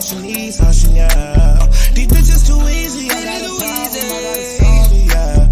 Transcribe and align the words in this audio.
all 0.00 0.06
she 0.06 0.18
needs, 0.22 0.60
all 0.62 0.72
she 0.72 0.88
needs. 0.88 1.90
These 1.92 2.08
bitches 2.08 2.46
too 2.46 2.58
easy. 2.68 3.10
I 3.10 3.22
got 3.22 3.42
a 3.42 3.48
problem, 3.60 4.04
I 4.08 4.22
gotta 4.24 4.44
solve 4.56 4.92
eh. 4.92 4.96
it, 4.96 5.04
yeah. 5.06 5.48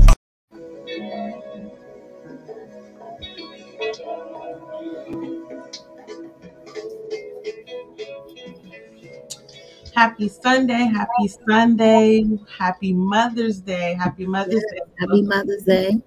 Happy 9.94 10.28
Sunday, 10.28 10.84
happy 10.86 11.28
Sunday, 11.46 12.24
happy 12.56 12.92
Mother's 12.94 13.60
Day, 13.60 13.94
happy 13.98 14.24
Mother's 14.24 14.62
Day. 14.62 14.80
Happy 14.98 15.22
Mother's 15.22 15.64
Day. 15.64 16.00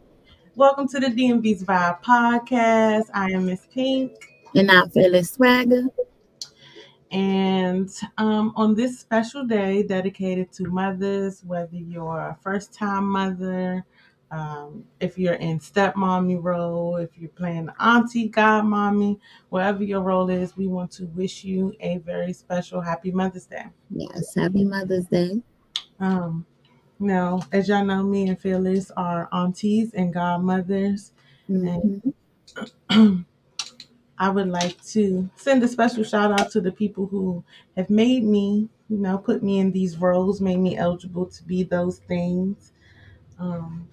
Welcome 0.55 0.87
to 0.87 0.99
the 0.99 1.07
DMV's 1.07 1.63
Vibe 1.63 2.01
podcast. 2.01 3.05
I 3.13 3.31
am 3.31 3.45
Miss 3.45 3.67
Pink. 3.71 4.13
And 4.55 4.71
I'm 4.71 4.89
Phyllis 4.89 5.33
Swagger. 5.33 5.83
And 7.11 7.89
um, 8.17 8.53
on 8.55 8.73
this 8.73 8.99
special 8.99 9.45
day 9.45 9.83
dedicated 9.83 10.51
to 10.53 10.63
mothers, 10.69 11.43
whether 11.43 11.75
you're 11.75 12.19
a 12.19 12.37
first 12.41 12.73
time 12.73 13.05
mother, 13.05 13.85
um, 14.31 14.85
if 15.01 15.17
you're 15.17 15.33
in 15.33 15.59
stepmommy 15.59 16.41
role, 16.41 16.95
if 16.95 17.17
you're 17.17 17.29
playing 17.31 17.69
auntie, 17.81 18.29
godmommy, 18.29 19.19
wherever 19.49 19.83
your 19.83 20.01
role 20.01 20.29
is, 20.29 20.55
we 20.55 20.67
want 20.67 20.89
to 20.91 21.05
wish 21.07 21.43
you 21.43 21.73
a 21.81 21.97
very 21.97 22.31
special 22.31 22.79
happy 22.79 23.11
Mother's 23.11 23.45
Day. 23.45 23.65
Yes, 23.89 24.33
happy 24.35 24.63
Mother's 24.63 25.05
Day. 25.07 25.41
Um, 25.99 26.45
now, 26.99 27.41
as 27.51 27.67
y'all 27.67 27.83
know, 27.83 28.03
me 28.03 28.29
and 28.29 28.39
Phyllis 28.39 28.89
are 28.95 29.27
aunties 29.33 29.93
and 29.93 30.13
godmothers. 30.13 31.11
Mhm. 31.49 32.13
I 34.21 34.29
would 34.29 34.49
like 34.49 34.81
to 34.89 35.29
send 35.35 35.63
a 35.63 35.69
special 35.69 36.05
shout 36.05 36.39
out 36.39 36.51
to 36.53 36.61
the 36.61 36.71
people 36.71 37.07
who 37.07 37.43
have 37.77 37.89
made 37.89 38.23
me, 38.23 38.69
you 38.89 38.97
know, 38.99 39.17
put 39.17 39.43
me 39.43 39.59
in 39.59 39.73
these 39.73 39.97
roles, 39.97 40.41
made 40.41 40.59
me 40.59 40.77
eligible 40.77 41.27
to 41.27 41.43
be 41.45 41.63
those 41.63 41.99
things. 41.99 42.73
Um, 43.39 43.89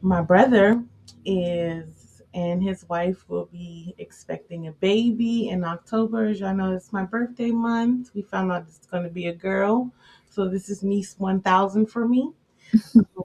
my 0.00 0.22
brother 0.22 0.82
is, 1.24 2.22
and 2.34 2.62
his 2.62 2.88
wife 2.88 3.24
will 3.28 3.46
be 3.46 3.94
expecting 3.98 4.68
a 4.68 4.72
baby 4.72 5.48
in 5.48 5.64
October. 5.64 6.26
As 6.26 6.40
y'all 6.40 6.54
know, 6.54 6.74
it's 6.74 6.92
my 6.92 7.04
birthday 7.04 7.50
month. 7.50 8.10
We 8.14 8.22
found 8.22 8.52
out 8.52 8.64
it's 8.68 8.86
going 8.86 9.04
to 9.04 9.10
be 9.10 9.26
a 9.26 9.34
girl. 9.34 9.90
So 10.30 10.48
this 10.48 10.68
is 10.68 10.82
niece 10.82 11.14
1000 11.18 11.86
for 11.86 12.06
me. 12.06 12.32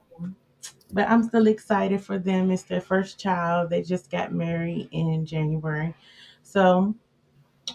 But 0.92 1.08
I'm 1.08 1.22
still 1.22 1.46
excited 1.46 2.02
for 2.02 2.18
them. 2.18 2.50
It's 2.50 2.64
their 2.64 2.80
first 2.80 3.18
child. 3.18 3.70
They 3.70 3.82
just 3.82 4.10
got 4.10 4.32
married 4.32 4.88
in 4.92 5.24
January. 5.26 5.94
So 6.42 6.94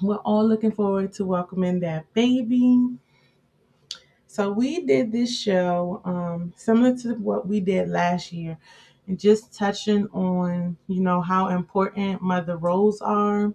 we're 0.02 0.18
all 0.18 0.48
looking 0.48 0.72
forward 0.72 1.14
to 1.14 1.26
welcoming 1.26 1.80
that 1.82 2.14
baby. 2.14 2.98
So 4.28 4.52
we 4.52 4.86
did 4.86 5.12
this 5.12 5.38
show 5.38 6.02
um, 6.06 6.54
similar 6.56 6.96
to 6.98 7.16
what 7.16 7.48
we 7.48 7.60
did 7.60 7.90
last 7.90 8.32
year, 8.32 8.58
and 9.08 9.20
just 9.20 9.54
touching 9.54 10.08
on 10.10 10.78
you 10.88 11.02
know 11.02 11.22
how 11.22 11.48
important 11.50 12.22
mother 12.22 12.58
roles 12.58 13.02
are, 13.02 13.54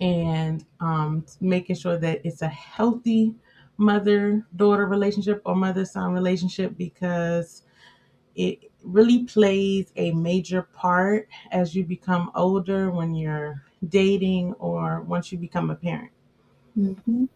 and 0.00 0.64
um, 0.80 1.24
making 1.40 1.76
sure 1.76 1.98
that 1.98 2.20
it's 2.24 2.42
a 2.42 2.48
healthy 2.48 3.34
mother 3.76 4.46
daughter 4.56 4.86
relationship 4.86 5.40
or 5.44 5.54
mother 5.56 5.84
son 5.84 6.12
relationship 6.12 6.76
because 6.76 7.62
it 8.34 8.70
really 8.82 9.24
plays 9.24 9.92
a 9.96 10.12
major 10.12 10.62
part 10.62 11.28
as 11.50 11.74
you 11.74 11.84
become 11.84 12.30
older 12.34 12.90
when 12.90 13.14
you're 13.14 13.62
dating 13.88 14.54
or 14.54 15.02
once 15.02 15.32
you 15.32 15.38
become 15.38 15.70
a 15.70 15.76
parent. 15.76 16.12
Mhm. 16.76 17.28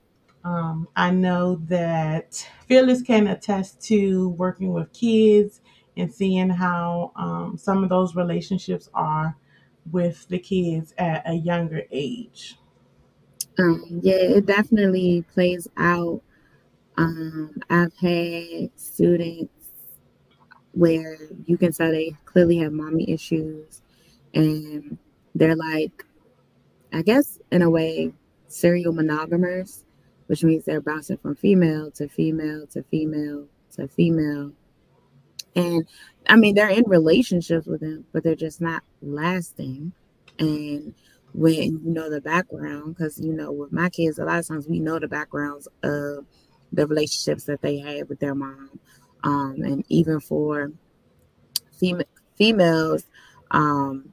Um, 0.44 0.88
I 0.94 1.10
know 1.10 1.56
that 1.68 2.46
Fearless 2.66 3.02
can 3.02 3.26
attest 3.26 3.80
to 3.86 4.28
working 4.30 4.72
with 4.72 4.92
kids 4.92 5.60
and 5.96 6.12
seeing 6.12 6.50
how 6.50 7.12
um, 7.16 7.56
some 7.56 7.82
of 7.82 7.88
those 7.88 8.14
relationships 8.14 8.90
are 8.94 9.36
with 9.90 10.28
the 10.28 10.38
kids 10.38 10.92
at 10.98 11.28
a 11.28 11.34
younger 11.34 11.82
age. 11.90 12.58
Um, 13.58 14.00
yeah, 14.02 14.14
it 14.14 14.46
definitely 14.46 15.22
plays 15.32 15.68
out. 15.76 16.22
Um, 16.98 17.56
I've 17.70 17.94
had 17.96 18.70
students 18.76 19.53
where 20.74 21.16
you 21.46 21.56
can 21.56 21.72
tell 21.72 21.90
they 21.90 22.16
clearly 22.24 22.58
have 22.58 22.72
mommy 22.72 23.10
issues, 23.10 23.82
and 24.34 24.98
they're 25.34 25.56
like, 25.56 26.04
I 26.92 27.02
guess 27.02 27.38
in 27.50 27.62
a 27.62 27.70
way, 27.70 28.12
serial 28.48 28.92
monogamers, 28.92 29.84
which 30.26 30.44
means 30.44 30.64
they're 30.64 30.80
bouncing 30.80 31.18
from 31.18 31.36
female 31.36 31.90
to 31.92 32.08
female 32.08 32.66
to 32.68 32.82
female 32.84 33.46
to 33.72 33.88
female. 33.88 34.52
And 35.56 35.86
I 36.28 36.36
mean, 36.36 36.54
they're 36.54 36.68
in 36.68 36.84
relationships 36.86 37.66
with 37.66 37.80
them, 37.80 38.04
but 38.12 38.24
they're 38.24 38.34
just 38.34 38.60
not 38.60 38.82
lasting. 39.02 39.92
And 40.38 40.94
when 41.32 41.54
you 41.62 41.80
know 41.84 42.10
the 42.10 42.20
background, 42.20 42.96
because 42.96 43.20
you 43.20 43.32
know, 43.32 43.52
with 43.52 43.72
my 43.72 43.88
kids, 43.90 44.18
a 44.18 44.24
lot 44.24 44.38
of 44.38 44.46
times 44.46 44.66
we 44.66 44.80
know 44.80 44.98
the 44.98 45.08
backgrounds 45.08 45.68
of 45.82 46.26
the 46.72 46.86
relationships 46.86 47.44
that 47.44 47.60
they 47.60 47.78
had 47.78 48.08
with 48.08 48.20
their 48.20 48.34
mom. 48.34 48.80
Um, 49.24 49.56
and 49.62 49.84
even 49.88 50.20
for 50.20 50.70
fem- 51.80 52.02
females, 52.36 53.06
um, 53.50 54.12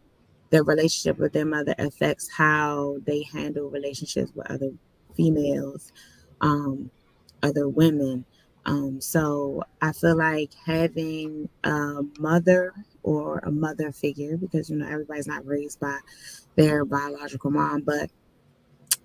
their 0.50 0.64
relationship 0.64 1.18
with 1.18 1.34
their 1.34 1.46
mother 1.46 1.76
affects 1.78 2.30
how 2.32 2.98
they 3.06 3.24
handle 3.24 3.70
relationships 3.70 4.32
with 4.34 4.50
other 4.50 4.72
females, 5.16 5.92
um, 6.40 6.90
other 7.44 7.68
women. 7.68 8.26
Um, 8.66 9.02
so 9.02 9.64
I 9.82 9.92
feel 9.92 10.18
like 10.18 10.52
having 10.66 11.50
a 11.64 12.02
mother 12.20 12.74
or 13.04 13.40
a 13.40 13.52
mother 13.52 13.92
figure, 13.92 14.38
because 14.38 14.70
you 14.70 14.78
know 14.78 14.88
everybody's 14.88 15.28
not 15.28 15.46
raised 15.46 15.80
by 15.80 15.98
their 16.56 16.86
biological 16.86 17.52
mom, 17.52 17.82
but 17.82 18.10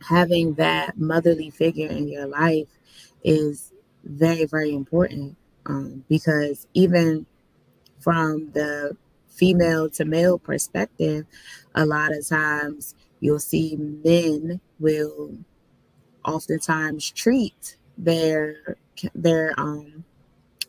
having 0.06 0.54
that 0.54 0.98
motherly 0.98 1.50
figure 1.50 1.88
in 1.88 2.06
your 2.06 2.26
life 2.26 2.68
is 3.24 3.72
very, 4.04 4.44
very 4.44 4.74
important 4.74 5.36
um, 5.66 6.04
because 6.08 6.66
even 6.74 7.26
from 8.00 8.50
the 8.52 8.96
female 9.28 9.90
to 9.90 10.04
male 10.04 10.38
perspective, 10.38 11.26
a 11.74 11.84
lot 11.84 12.16
of 12.16 12.26
times 12.26 12.94
you'll 13.20 13.38
see 13.38 13.76
men 13.76 14.60
will 14.78 15.32
oftentimes 16.24 17.10
treat 17.10 17.76
their 17.98 18.76
their 19.14 19.54
um 19.58 20.04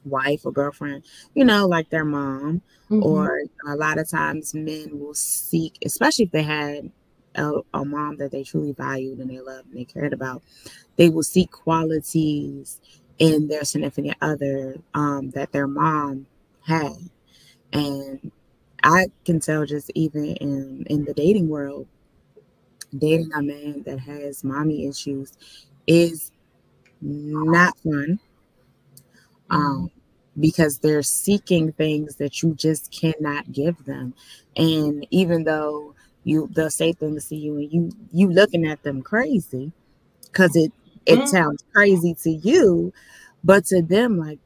wife 0.06 0.46
or 0.46 0.52
girlfriend, 0.52 1.04
you 1.34 1.44
know, 1.44 1.66
like 1.68 1.90
their 1.90 2.06
mom, 2.06 2.62
Mhm. 2.90 3.04
or 3.04 3.42
a 3.68 3.76
lot 3.76 3.98
of 3.98 4.08
times 4.10 4.54
men 4.54 5.00
will 5.00 5.14
seek, 5.14 5.78
especially 5.86 6.26
if 6.26 6.32
they 6.32 6.44
had 6.44 6.92
a, 7.36 7.62
a 7.74 7.84
mom 7.84 8.16
that 8.18 8.32
they 8.32 8.44
truly 8.44 8.72
valued 8.72 9.20
and 9.20 9.30
they 9.30 9.40
loved 9.42 9.68
and 9.68 9.78
they 9.78 9.84
cared 9.86 10.14
about, 10.14 10.42
they 10.96 11.10
will 11.10 11.24
seek 11.24 11.52
qualities 11.52 12.80
in 13.20 13.48
their 13.48 13.64
significant 13.64 14.18
other 14.22 14.78
um, 14.94 15.32
that 15.32 15.52
their 15.52 15.68
mom 15.68 16.28
had. 16.66 16.94
And 17.74 18.32
I 18.84 19.08
can 19.26 19.40
tell 19.40 19.66
just 19.66 19.92
even 19.96 20.36
in, 20.38 20.86
in 20.90 21.06
the 21.06 21.14
dating 21.14 21.50
world, 21.50 21.88
dating 22.98 23.32
a 23.34 23.42
man 23.42 23.84
that 23.86 24.00
has 24.00 24.44
mommy 24.44 24.88
issues 24.88 25.34
is 25.88 26.32
not 27.02 27.78
fun 27.80 28.20
um, 29.50 29.92
because 30.40 30.80
they're 30.80 31.04
seeking 31.04 31.72
things 31.74 32.16
that 32.18 32.42
you 32.42 32.54
just 32.54 32.92
cannot 32.92 33.52
give 33.52 33.84
them. 33.86 34.14
And 34.56 35.06
even 35.12 35.44
though 35.44 35.96
you 36.24 36.50
they'll 36.54 36.70
say 36.70 36.92
things 36.94 37.16
to 37.16 37.22
see 37.22 37.38
you 37.38 37.58
and 37.58 37.72
you 37.72 37.92
you 38.12 38.30
looking 38.30 38.66
at 38.66 38.84
them 38.84 39.02
crazy 39.02 39.72
because 40.24 40.56
it 40.56 40.74
it 41.08 41.20
Mhm. 41.20 41.28
sounds 41.28 41.64
crazy 41.74 42.14
to 42.24 42.32
you, 42.32 42.94
but 43.44 43.66
to 43.68 43.82
them 43.82 44.18
like 44.20 44.40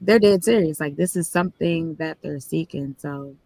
they're 0.00 0.18
dead 0.20 0.44
serious. 0.44 0.80
Like 0.80 0.96
this 0.96 1.16
is 1.16 1.28
something 1.28 1.96
that 1.96 2.18
they're 2.22 2.40
seeking. 2.40 2.96
So 2.98 3.36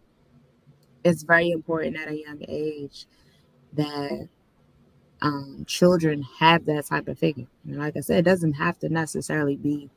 it's 1.03 1.23
very 1.23 1.51
important 1.51 1.97
at 1.97 2.09
a 2.09 2.17
young 2.17 2.43
age 2.47 3.05
that 3.73 4.27
um, 5.21 5.65
children 5.67 6.23
have 6.39 6.65
that 6.65 6.85
type 6.87 7.07
of 7.07 7.19
figure. 7.19 7.47
And 7.65 7.77
like 7.77 7.97
I 7.97 8.01
said, 8.01 8.19
it 8.19 8.23
doesn't 8.29 8.53
have 8.53 8.79
to 8.79 8.89
necessarily 8.89 9.55
be 9.57 9.89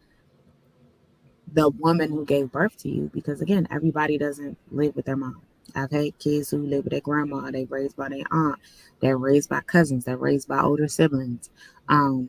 the 1.53 1.71
woman 1.71 2.11
who 2.11 2.25
gave 2.25 2.51
birth 2.51 2.77
to 2.79 2.89
you 2.89 3.11
because 3.13 3.41
again 3.41 3.67
everybody 3.71 4.17
doesn't 4.17 4.57
live 4.71 4.95
with 4.97 5.05
their 5.05 5.17
mom 5.17 5.43
I've 5.75 5.91
had 5.91 6.19
kids 6.19 6.51
who 6.51 6.59
live 6.59 6.85
with 6.85 6.91
their 6.91 7.01
grandma, 7.01 7.51
they 7.51 7.65
raised 7.65 7.97
by 7.97 8.09
their 8.09 8.25
aunt, 8.31 8.59
they're 9.01 9.17
raised 9.17 9.49
by 9.49 9.61
cousins, 9.61 10.05
they're 10.05 10.17
raised 10.17 10.49
by 10.49 10.61
older 10.61 10.89
siblings. 10.89 11.49
Um, 11.89 12.29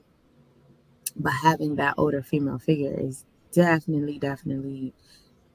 but 1.15 1.31
having 1.31 1.75
that 1.75 1.95
older 1.97 2.21
female 2.21 2.59
figure 2.59 2.93
is 2.97 3.25
definitely, 3.51 4.19
definitely 4.19 4.93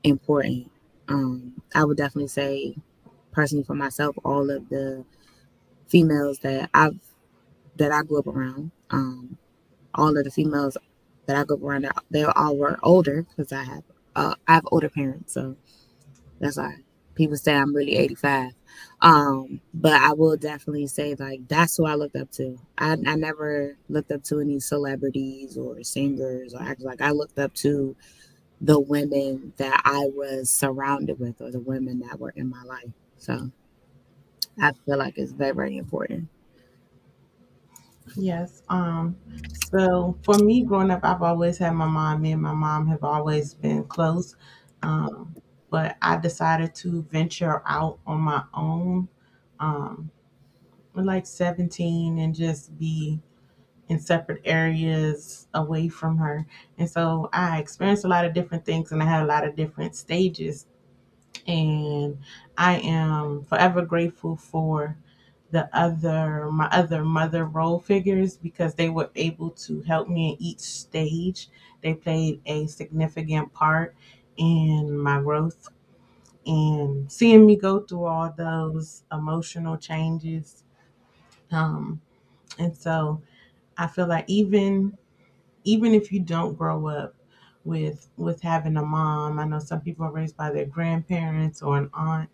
important. 0.04 0.70
Um, 1.08 1.62
I 1.74 1.84
would 1.84 1.96
definitely 1.96 2.28
say, 2.28 2.76
personally 3.32 3.64
for 3.64 3.74
myself, 3.74 4.16
all 4.24 4.50
of 4.50 4.68
the 4.68 5.04
females 5.88 6.38
that 6.40 6.70
I've 6.74 6.98
that 7.76 7.92
I 7.92 8.02
grew 8.02 8.18
up 8.18 8.26
around, 8.26 8.72
um, 8.90 9.38
all 9.94 10.16
of 10.16 10.24
the 10.24 10.30
females 10.30 10.76
that 11.26 11.36
I 11.36 11.44
grew 11.44 11.56
up 11.56 11.62
around, 11.62 11.88
they 12.10 12.24
all 12.24 12.56
were 12.56 12.78
older 12.82 13.22
because 13.22 13.52
I 13.52 13.64
have 13.64 13.82
uh, 14.16 14.34
I 14.46 14.54
have 14.54 14.66
older 14.70 14.88
parents, 14.88 15.32
so 15.32 15.56
that's 16.40 16.56
why 16.56 16.76
people 17.18 17.36
say 17.36 17.54
I'm 17.54 17.74
really 17.74 17.96
85. 17.96 18.52
Um, 19.02 19.60
but 19.74 20.00
I 20.00 20.12
will 20.12 20.36
definitely 20.36 20.86
say 20.86 21.14
like 21.18 21.46
that's 21.48 21.76
who 21.76 21.84
I 21.84 21.94
looked 21.94 22.16
up 22.16 22.30
to. 22.32 22.58
I, 22.78 22.92
I 22.92 23.16
never 23.16 23.76
looked 23.88 24.10
up 24.12 24.22
to 24.24 24.40
any 24.40 24.60
celebrities 24.60 25.58
or 25.58 25.82
singers 25.82 26.54
or 26.54 26.62
actors. 26.62 26.86
Like 26.86 27.02
I 27.02 27.10
looked 27.10 27.38
up 27.38 27.52
to 27.54 27.94
the 28.60 28.80
women 28.80 29.52
that 29.56 29.82
I 29.84 30.08
was 30.14 30.50
surrounded 30.50 31.20
with 31.20 31.40
or 31.40 31.50
the 31.50 31.60
women 31.60 32.00
that 32.00 32.18
were 32.18 32.32
in 32.36 32.48
my 32.48 32.62
life. 32.62 32.90
So 33.18 33.50
I 34.60 34.72
feel 34.86 34.96
like 34.96 35.18
it's 35.18 35.32
very, 35.32 35.52
very 35.52 35.76
important. 35.76 36.28
Yes. 38.16 38.62
Um, 38.68 39.16
so 39.70 40.16
for 40.24 40.38
me 40.38 40.62
growing 40.62 40.90
up, 40.90 41.00
I've 41.04 41.22
always 41.22 41.58
had 41.58 41.72
my 41.72 41.86
mom. 41.86 42.22
Me 42.22 42.32
and 42.32 42.42
my 42.42 42.54
mom 42.54 42.86
have 42.88 43.04
always 43.04 43.54
been 43.54 43.84
close. 43.84 44.34
Um, 44.82 45.34
but 45.70 45.96
I 46.02 46.16
decided 46.16 46.74
to 46.76 47.02
venture 47.04 47.62
out 47.66 47.98
on 48.06 48.20
my 48.20 48.44
own, 48.54 49.08
um, 49.60 50.10
like 50.94 51.26
17 51.26 52.18
and 52.18 52.34
just 52.34 52.76
be 52.78 53.20
in 53.88 54.00
separate 54.00 54.42
areas 54.44 55.48
away 55.54 55.88
from 55.88 56.18
her. 56.18 56.46
And 56.78 56.90
so 56.90 57.28
I 57.32 57.58
experienced 57.58 58.04
a 58.04 58.08
lot 58.08 58.24
of 58.24 58.34
different 58.34 58.64
things 58.64 58.92
and 58.92 59.02
I 59.02 59.06
had 59.06 59.22
a 59.22 59.26
lot 59.26 59.46
of 59.46 59.56
different 59.56 59.96
stages. 59.96 60.66
And 61.46 62.18
I 62.56 62.78
am 62.80 63.44
forever 63.44 63.82
grateful 63.84 64.36
for 64.36 64.96
the 65.50 65.68
other 65.76 66.50
my 66.52 66.66
other 66.66 67.04
mother 67.04 67.44
role 67.46 67.78
figures 67.80 68.36
because 68.36 68.74
they 68.74 68.90
were 68.90 69.10
able 69.16 69.50
to 69.50 69.82
help 69.82 70.08
me 70.08 70.30
in 70.32 70.42
each 70.42 70.60
stage. 70.60 71.48
They 71.82 71.94
played 71.94 72.40
a 72.46 72.66
significant 72.66 73.52
part 73.54 73.96
in 74.38 74.98
my 74.98 75.20
growth 75.22 75.68
and 76.46 77.10
seeing 77.12 77.46
me 77.46 77.56
go 77.56 77.80
through 77.80 78.04
all 78.06 78.32
those 78.36 79.04
emotional 79.12 79.76
changes. 79.78 80.64
Um, 81.50 82.00
and 82.58 82.76
so 82.76 83.22
I 83.78 83.86
feel 83.88 84.08
like 84.08 84.26
even 84.28 84.98
even 85.64 85.94
if 85.94 86.12
you 86.12 86.20
don't 86.20 86.56
grow 86.56 86.88
up 86.88 87.14
with 87.64 88.08
with 88.16 88.42
having 88.42 88.76
a 88.76 88.82
mom, 88.82 89.38
I 89.38 89.44
know 89.46 89.58
some 89.58 89.80
people 89.80 90.06
are 90.06 90.12
raised 90.12 90.36
by 90.36 90.50
their 90.50 90.66
grandparents 90.66 91.62
or 91.62 91.78
an 91.78 91.90
aunt, 91.94 92.30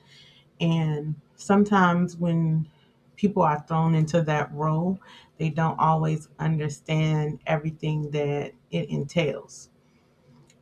and 0.61 1.17
sometimes 1.37 2.17
when 2.17 2.69
people 3.17 3.43
are 3.43 3.65
thrown 3.69 3.95
into 3.95 4.23
that 4.23 4.53
role, 4.55 5.01
they 5.39 5.51
don't 5.51 5.79
always 5.79 6.29
understand 6.39 7.41
everything 7.47 8.11
that 8.13 8.53
it 8.71 8.91
entails. 8.91 9.71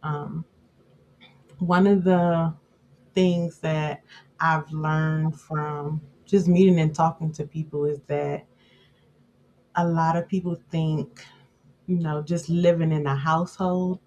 Um, 0.02 0.44
one 1.62 1.86
of 1.86 2.04
the 2.04 2.54
things 3.14 3.60
that 3.60 4.04
I've 4.40 4.70
learned 4.72 5.40
from 5.40 6.02
just 6.26 6.48
meeting 6.48 6.80
and 6.80 6.94
talking 6.94 7.32
to 7.34 7.46
people 7.46 7.84
is 7.86 8.00
that 8.08 8.46
a 9.74 9.86
lot 9.86 10.16
of 10.16 10.28
people 10.28 10.58
think, 10.70 11.24
you 11.86 11.98
know, 11.98 12.22
just 12.22 12.48
living 12.48 12.92
in 12.92 13.06
a 13.06 13.16
household 13.16 14.00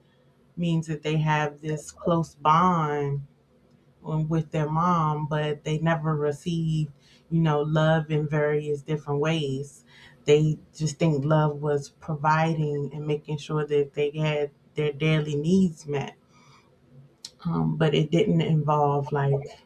means 0.57 0.87
that 0.87 1.03
they 1.03 1.17
have 1.17 1.61
this 1.61 1.91
close 1.91 2.35
bond 2.35 3.21
with 4.01 4.51
their 4.51 4.69
mom, 4.69 5.27
but 5.27 5.63
they 5.63 5.79
never 5.79 6.15
received, 6.15 6.91
you 7.29 7.41
know, 7.41 7.61
love 7.61 8.11
in 8.11 8.27
various 8.29 8.81
different 8.83 9.19
ways. 9.21 9.85
They 10.25 10.59
just 10.75 10.97
think 10.99 11.25
love 11.25 11.61
was 11.61 11.89
providing 11.89 12.91
and 12.93 13.07
making 13.07 13.37
sure 13.39 13.65
that 13.67 13.93
they 13.93 14.11
had 14.17 14.51
their 14.75 14.93
daily 14.93 15.35
needs 15.35 15.87
met. 15.87 16.15
Um, 17.45 17.75
but 17.77 17.93
it 17.93 18.11
didn't 18.11 18.41
involve 18.41 19.11
like, 19.11 19.59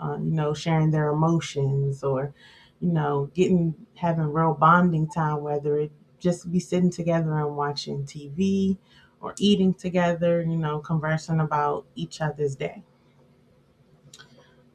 uh, 0.00 0.16
you 0.18 0.30
know, 0.32 0.54
sharing 0.54 0.90
their 0.90 1.10
emotions 1.10 2.02
or, 2.02 2.34
you 2.80 2.92
know, 2.92 3.30
getting 3.34 3.74
having 3.94 4.32
real 4.32 4.54
bonding 4.54 5.08
time, 5.08 5.42
whether 5.42 5.78
it 5.78 5.92
just 6.18 6.50
be 6.50 6.60
sitting 6.60 6.90
together 6.90 7.38
and 7.38 7.56
watching 7.56 8.06
TV 8.06 8.78
or 9.20 9.34
eating 9.38 9.74
together, 9.74 10.40
you 10.42 10.56
know, 10.56 10.78
conversing 10.78 11.40
about 11.40 11.86
each 11.94 12.20
other's 12.20 12.56
day. 12.56 12.82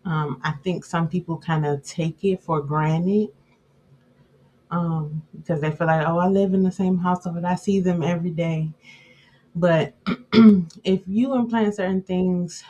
Um, 0.06 0.40
I 0.44 0.54
think 0.64 0.84
some 0.86 1.08
people 1.08 1.38
kind 1.38 1.66
of 1.66 1.84
take 1.84 2.24
it 2.24 2.42
for 2.42 2.62
granted 2.62 3.30
um, 4.70 5.22
because 5.36 5.62
they 5.62 5.72
feel 5.72 5.88
like, 5.88 6.08
oh, 6.08 6.18
I 6.18 6.28
live 6.28 6.54
in 6.54 6.64
the 6.64 6.72
same 6.72 6.98
household, 7.00 7.44
I 7.44 7.56
see 7.56 7.80
them 7.80 8.02
every 8.04 8.30
day. 8.32 8.70
But 9.56 9.96
if 10.84 11.08
you 11.08 11.36
implant 11.36 11.76
certain 11.76 12.02
things 12.04 12.64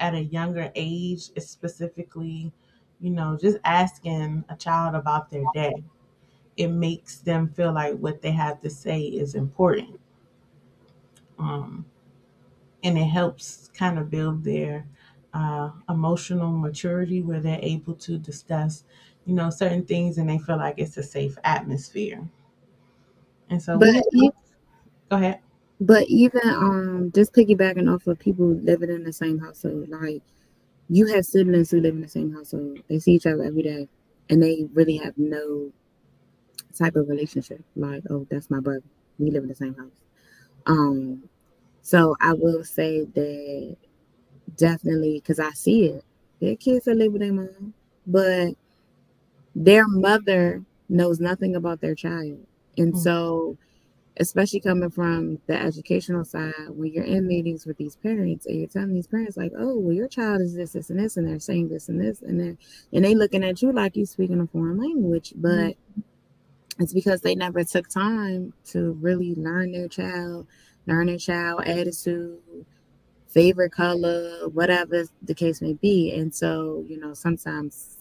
at 0.00 0.14
a 0.14 0.24
younger 0.24 0.72
age, 0.74 1.32
specifically, 1.42 2.52
you 3.00 3.10
know, 3.10 3.38
just 3.40 3.58
asking 3.64 4.44
a 4.48 4.56
child 4.56 4.94
about 4.96 5.30
their 5.30 5.46
day, 5.46 5.84
it 6.56 6.68
makes 6.68 7.18
them 7.20 7.48
feel 7.48 7.72
like 7.72 7.96
what 7.98 8.22
they 8.22 8.32
have 8.32 8.60
to 8.62 8.70
say 8.70 9.02
is 9.02 9.34
important. 9.34 10.00
Um, 11.38 11.86
and 12.82 12.98
it 12.98 13.06
helps 13.06 13.68
kind 13.70 13.98
of 13.98 14.10
build 14.10 14.44
their 14.44 14.88
uh, 15.34 15.70
emotional 15.88 16.52
maturity 16.52 17.22
where 17.22 17.40
they're 17.40 17.60
able 17.62 17.94
to 17.94 18.18
discuss, 18.18 18.84
you 19.26 19.34
know, 19.34 19.50
certain 19.50 19.84
things 19.86 20.18
and 20.18 20.28
they 20.30 20.38
feel 20.38 20.58
like 20.58 20.76
it's 20.78 20.96
a 20.96 21.02
safe 21.02 21.38
atmosphere. 21.44 22.28
And 23.50 23.62
so, 23.62 23.78
but 23.78 24.06
we, 24.12 24.30
go 25.10 25.16
ahead. 25.16 25.40
But 25.80 26.08
even 26.08 26.40
um, 26.44 27.12
just 27.14 27.32
piggybacking 27.32 27.92
off 27.92 28.06
of 28.06 28.18
people 28.18 28.46
living 28.46 28.90
in 28.90 29.04
the 29.04 29.12
same 29.12 29.38
household, 29.38 29.88
like 29.88 30.22
you 30.88 31.06
have 31.06 31.24
siblings 31.24 31.70
who 31.70 31.80
live 31.80 31.94
in 31.94 32.00
the 32.00 32.08
same 32.08 32.32
household. 32.32 32.80
They 32.88 32.98
see 32.98 33.12
each 33.12 33.26
other 33.26 33.44
every 33.44 33.62
day, 33.62 33.88
and 34.28 34.42
they 34.42 34.66
really 34.74 34.96
have 34.96 35.16
no 35.16 35.70
type 36.76 36.96
of 36.96 37.08
relationship. 37.08 37.62
Like, 37.76 38.02
oh, 38.10 38.26
that's 38.30 38.50
my 38.50 38.60
brother. 38.60 38.82
We 39.18 39.30
live 39.30 39.44
in 39.44 39.48
the 39.48 39.54
same 39.54 39.74
house. 39.74 39.92
Um, 40.66 41.28
so 41.82 42.16
I 42.20 42.34
will 42.34 42.64
say 42.64 43.04
that 43.04 43.76
definitely 44.56 45.14
because 45.14 45.38
I 45.38 45.50
see 45.50 45.86
it. 45.86 46.04
Their 46.40 46.56
kids 46.56 46.84
that 46.84 46.96
live 46.96 47.12
with 47.12 47.22
their 47.22 47.32
mom, 47.32 47.74
but 48.06 48.54
their 49.54 49.86
mother 49.88 50.62
knows 50.88 51.20
nothing 51.20 51.56
about 51.56 51.80
their 51.80 51.94
child. 51.94 52.38
And 52.76 52.92
mm-hmm. 52.92 53.02
so, 53.02 53.56
especially 54.20 54.60
coming 54.60 54.90
from 54.90 55.38
the 55.46 55.56
educational 55.56 56.24
side, 56.24 56.52
when 56.68 56.92
you're 56.92 57.04
in 57.04 57.26
meetings 57.26 57.66
with 57.66 57.76
these 57.76 57.96
parents 57.96 58.46
and 58.46 58.58
you're 58.58 58.68
telling 58.68 58.94
these 58.94 59.06
parents, 59.06 59.36
like, 59.36 59.52
oh, 59.56 59.78
well, 59.78 59.94
your 59.94 60.08
child 60.08 60.40
is 60.40 60.54
this, 60.54 60.72
this, 60.72 60.90
and 60.90 60.98
this, 60.98 61.16
and 61.16 61.26
they're 61.28 61.38
saying 61.38 61.68
this 61.68 61.88
and 61.88 62.00
this, 62.00 62.22
and 62.22 62.40
they're 62.40 62.56
and 62.92 63.04
they 63.04 63.14
looking 63.14 63.44
at 63.44 63.62
you 63.62 63.72
like 63.72 63.96
you 63.96 64.06
speaking 64.06 64.40
a 64.40 64.46
foreign 64.46 64.78
language, 64.78 65.32
but 65.36 65.48
mm-hmm. 65.48 66.00
it's 66.80 66.92
because 66.92 67.20
they 67.20 67.34
never 67.34 67.62
took 67.64 67.88
time 67.88 68.52
to 68.66 68.92
really 69.00 69.34
learn 69.36 69.72
their 69.72 69.88
child, 69.88 70.46
learn 70.86 71.06
their 71.06 71.18
child 71.18 71.62
attitude, 71.64 72.38
favorite 73.28 73.72
color, 73.72 74.48
whatever 74.48 75.04
the 75.22 75.34
case 75.34 75.62
may 75.62 75.74
be. 75.74 76.12
And 76.12 76.34
so, 76.34 76.84
you 76.88 76.98
know, 76.98 77.14
sometimes 77.14 77.98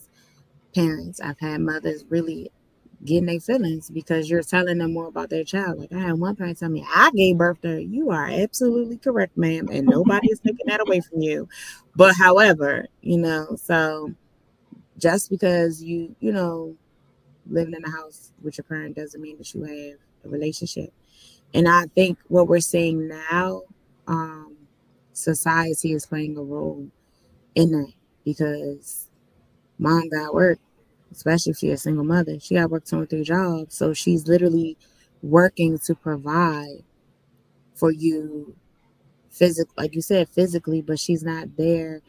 parents, 0.74 1.20
I've 1.22 1.40
had 1.40 1.62
mothers 1.62 2.06
really 2.10 2.52
getting 3.06 3.25
their 3.25 3.39
feelings 3.39 3.89
because 3.89 4.30
you're 4.30 4.44
telling 4.44 4.80
them 4.80 4.94
more 4.94 5.08
about 5.08 5.30
their 5.30 5.44
child. 5.44 5.80
Like 5.80 5.94
I 5.94 6.00
had 6.00 6.20
one 6.20 6.36
parent 6.36 6.60
tell 6.60 6.70
me, 6.70 6.86
I 6.94 7.12
gave 7.16 7.38
birth 7.38 7.62
to 7.62 7.70
her. 7.70 7.80
You 7.80 8.12
are 8.12 8.27
absolutely 8.27 8.98
correct, 8.98 9.38
ma'am, 9.38 9.70
and 9.72 9.88
nobody 9.88 10.30
is 10.32 10.39
taking 10.39 10.66
that 10.68 10.82
away 10.82 11.01
from 11.01 11.22
you. 11.22 11.48
But 11.96 12.16
however, 12.16 12.88
you 13.01 13.18
know, 13.18 13.56
so 13.62 14.13
just 14.98 15.30
because 15.30 15.84
you, 15.84 16.16
you 16.20 16.32
know, 16.32 16.75
living 17.50 17.74
in 17.74 17.86
a 17.86 17.92
house 17.92 18.32
with 18.42 18.58
your 18.58 18.66
parent 18.66 18.96
doesn't 18.96 19.22
mean 19.22 19.38
that 19.38 19.54
you 19.54 19.63
have 19.63 20.00
a 20.25 20.30
relationship. 20.30 20.92
And 21.54 21.68
I 21.68 21.86
think 21.96 22.18
what 22.27 22.48
we're 22.48 22.60
seeing 22.60 23.08
now, 23.08 23.62
um, 24.08 24.56
society 25.13 25.94
is 25.94 26.06
playing 26.06 26.38
a 26.38 26.42
role 26.42 26.88
in 27.56 27.72
that 27.72 27.94
because 28.25 29.08
mom 29.80 30.10
got 30.10 30.34
work, 30.34 30.60
especially 31.12 31.52
if 31.52 31.58
she's 31.58 31.74
a 31.74 31.78
single 31.78 32.04
mother. 32.04 32.40
She 32.40 32.56
got 32.56 32.70
work 32.70 32.86
two 32.86 33.02
or 33.02 33.06
three 33.06 33.24
jobs. 33.24 33.76
So 33.76 33.94
she's 33.94 34.28
literally 34.28 34.78
working 35.22 35.78
to 35.80 35.96
provide 35.96 36.84
for 37.74 37.92
you 37.92 38.56
physically, 39.30 39.74
like 39.78 39.96
you 39.96 40.02
said, 40.02 40.30
physically, 40.30 40.82
but 40.82 41.00
she's 41.00 41.24
not 41.24 41.58
there 41.58 42.02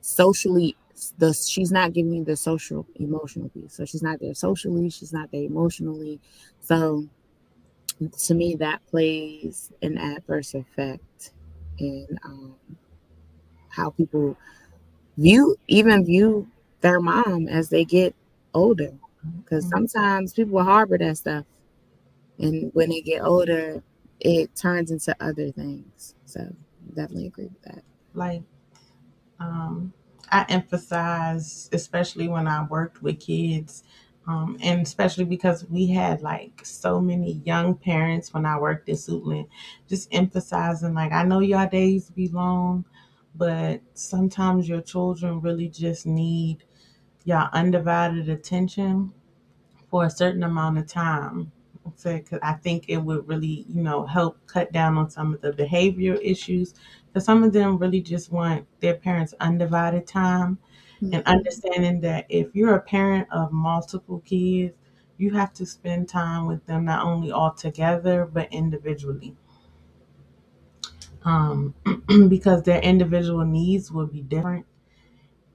socially 0.00 0.76
the 1.18 1.32
she's 1.32 1.72
not 1.72 1.92
giving 1.92 2.12
you 2.12 2.24
the 2.24 2.36
social 2.36 2.86
emotional 2.96 3.48
piece. 3.48 3.74
So 3.74 3.84
she's 3.84 4.02
not 4.02 4.20
there 4.20 4.34
socially, 4.34 4.90
she's 4.90 5.12
not 5.12 5.30
there 5.32 5.42
emotionally. 5.42 6.20
So 6.60 7.06
to 8.26 8.34
me, 8.34 8.54
that 8.56 8.84
plays 8.86 9.72
an 9.82 9.98
adverse 9.98 10.54
effect 10.54 11.32
in 11.78 12.06
um, 12.24 12.54
how 13.68 13.90
people 13.90 14.36
view 15.16 15.56
even 15.68 16.04
view 16.04 16.48
their 16.82 17.00
mom 17.00 17.48
as 17.48 17.70
they 17.70 17.84
get 17.84 18.14
older. 18.54 18.92
Because 19.38 19.64
mm-hmm. 19.64 19.86
sometimes 19.86 20.32
people 20.34 20.62
harbor 20.62 20.98
that 20.98 21.16
stuff, 21.16 21.44
and 22.38 22.70
when 22.74 22.90
they 22.90 23.00
get 23.00 23.22
older, 23.22 23.82
it 24.20 24.54
turns 24.56 24.90
into 24.90 25.16
other 25.20 25.50
things. 25.50 26.14
So 26.24 26.54
definitely 26.94 27.26
agree 27.26 27.44
with 27.44 27.62
that. 27.62 27.84
Like, 28.14 28.42
um, 29.38 29.92
I 30.30 30.44
emphasize, 30.48 31.68
especially 31.72 32.28
when 32.28 32.46
I 32.48 32.64
worked 32.64 33.02
with 33.02 33.20
kids, 33.20 33.84
um, 34.26 34.56
and 34.62 34.80
especially 34.82 35.24
because 35.24 35.68
we 35.68 35.86
had 35.88 36.22
like 36.22 36.64
so 36.64 37.00
many 37.00 37.42
young 37.44 37.74
parents 37.74 38.32
when 38.32 38.46
I 38.46 38.58
worked 38.58 38.88
in 38.88 38.94
Suitland, 38.94 39.48
just 39.88 40.08
emphasizing 40.12 40.94
like 40.94 41.12
I 41.12 41.24
know 41.24 41.40
y'all 41.40 41.68
days 41.68 42.10
be 42.10 42.28
long, 42.28 42.84
but 43.34 43.80
sometimes 43.94 44.68
your 44.68 44.80
children 44.80 45.40
really 45.40 45.68
just 45.68 46.06
need 46.06 46.64
your 47.24 47.48
undivided 47.52 48.28
attention 48.28 49.12
for 49.90 50.06
a 50.06 50.10
certain 50.10 50.42
amount 50.42 50.78
of 50.78 50.86
time 50.86 51.52
because 52.04 52.38
I 52.42 52.54
think 52.54 52.86
it 52.88 52.98
would 52.98 53.28
really, 53.28 53.64
you 53.68 53.82
know, 53.82 54.06
help 54.06 54.38
cut 54.46 54.72
down 54.72 54.96
on 54.96 55.10
some 55.10 55.34
of 55.34 55.40
the 55.40 55.52
behavior 55.52 56.14
issues. 56.14 56.74
Because 57.06 57.24
some 57.24 57.42
of 57.42 57.52
them 57.52 57.78
really 57.78 58.00
just 58.00 58.32
want 58.32 58.66
their 58.80 58.94
parents' 58.94 59.34
undivided 59.40 60.06
time 60.06 60.58
mm-hmm. 61.02 61.14
and 61.14 61.26
understanding 61.26 62.00
that 62.00 62.26
if 62.28 62.54
you're 62.54 62.74
a 62.74 62.80
parent 62.80 63.28
of 63.30 63.52
multiple 63.52 64.20
kids, 64.24 64.74
you 65.18 65.30
have 65.30 65.52
to 65.54 65.66
spend 65.66 66.08
time 66.08 66.46
with 66.46 66.64
them 66.66 66.84
not 66.84 67.04
only 67.04 67.30
all 67.30 67.52
together 67.52 68.24
but 68.24 68.52
individually. 68.52 69.36
Um, 71.24 71.74
because 72.28 72.62
their 72.64 72.80
individual 72.80 73.44
needs 73.44 73.92
will 73.92 74.06
be 74.06 74.22
different. 74.22 74.66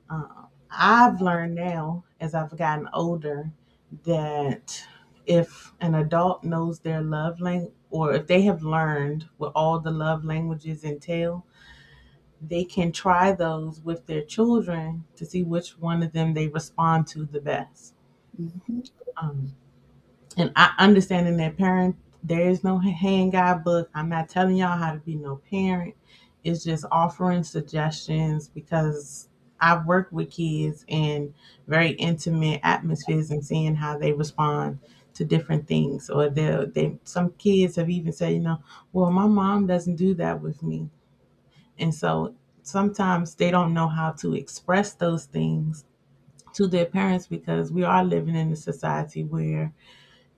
Uh, 0.09 0.46
I've 0.77 1.21
learned 1.21 1.55
now 1.55 2.03
as 2.19 2.35
I've 2.35 2.55
gotten 2.57 2.87
older 2.93 3.51
that 4.05 4.83
if 5.25 5.73
an 5.81 5.95
adult 5.95 6.43
knows 6.43 6.79
their 6.79 7.01
love 7.01 7.41
language 7.41 7.73
or 7.89 8.13
if 8.13 8.27
they 8.27 8.41
have 8.43 8.63
learned 8.63 9.27
what 9.37 9.51
all 9.55 9.79
the 9.79 9.91
love 9.91 10.23
languages 10.23 10.83
entail, 10.83 11.45
they 12.41 12.63
can 12.63 12.91
try 12.91 13.31
those 13.31 13.81
with 13.81 14.05
their 14.05 14.21
children 14.23 15.03
to 15.15 15.25
see 15.25 15.43
which 15.43 15.71
one 15.79 16.03
of 16.03 16.11
them 16.13 16.33
they 16.33 16.47
respond 16.47 17.07
to 17.07 17.25
the 17.25 17.41
best. 17.41 17.93
Mm-hmm. 18.39 18.81
Um, 19.17 19.53
and 20.37 20.51
I 20.55 20.73
understanding 20.77 21.37
that 21.37 21.57
parent, 21.57 21.95
there 22.23 22.49
is 22.49 22.63
no 22.63 22.77
hand 22.77 23.31
guide 23.31 23.63
book. 23.63 23.89
I'm 23.95 24.09
not 24.09 24.29
telling 24.29 24.57
y'all 24.57 24.77
how 24.77 24.93
to 24.93 24.99
be 24.99 25.15
no 25.15 25.41
parent. 25.49 25.95
It's 26.43 26.63
just 26.63 26.85
offering 26.91 27.43
suggestions 27.43 28.47
because 28.47 29.29
I've 29.59 29.85
worked 29.85 30.13
with 30.13 30.31
kids 30.31 30.85
in 30.87 31.33
very 31.67 31.91
intimate 31.91 32.61
atmospheres 32.63 33.31
and 33.31 33.43
seeing 33.45 33.75
how 33.75 33.97
they 33.97 34.13
respond 34.13 34.79
to 35.15 35.25
different 35.25 35.67
things. 35.67 36.09
Or 36.09 36.29
they 36.29 36.65
they 36.73 36.97
some 37.03 37.31
kids 37.33 37.75
have 37.77 37.89
even 37.89 38.13
said, 38.13 38.33
you 38.33 38.39
know, 38.39 38.59
well, 38.93 39.11
my 39.11 39.27
mom 39.27 39.67
doesn't 39.67 39.95
do 39.95 40.13
that 40.15 40.41
with 40.41 40.63
me. 40.63 40.89
And 41.79 41.93
so 41.93 42.35
sometimes 42.63 43.35
they 43.35 43.51
don't 43.51 43.73
know 43.73 43.87
how 43.87 44.11
to 44.13 44.33
express 44.35 44.93
those 44.93 45.25
things 45.25 45.85
to 46.53 46.67
their 46.67 46.85
parents 46.85 47.27
because 47.27 47.71
we 47.71 47.83
are 47.83 48.03
living 48.03 48.35
in 48.35 48.51
a 48.51 48.55
society 48.55 49.23
where, 49.23 49.73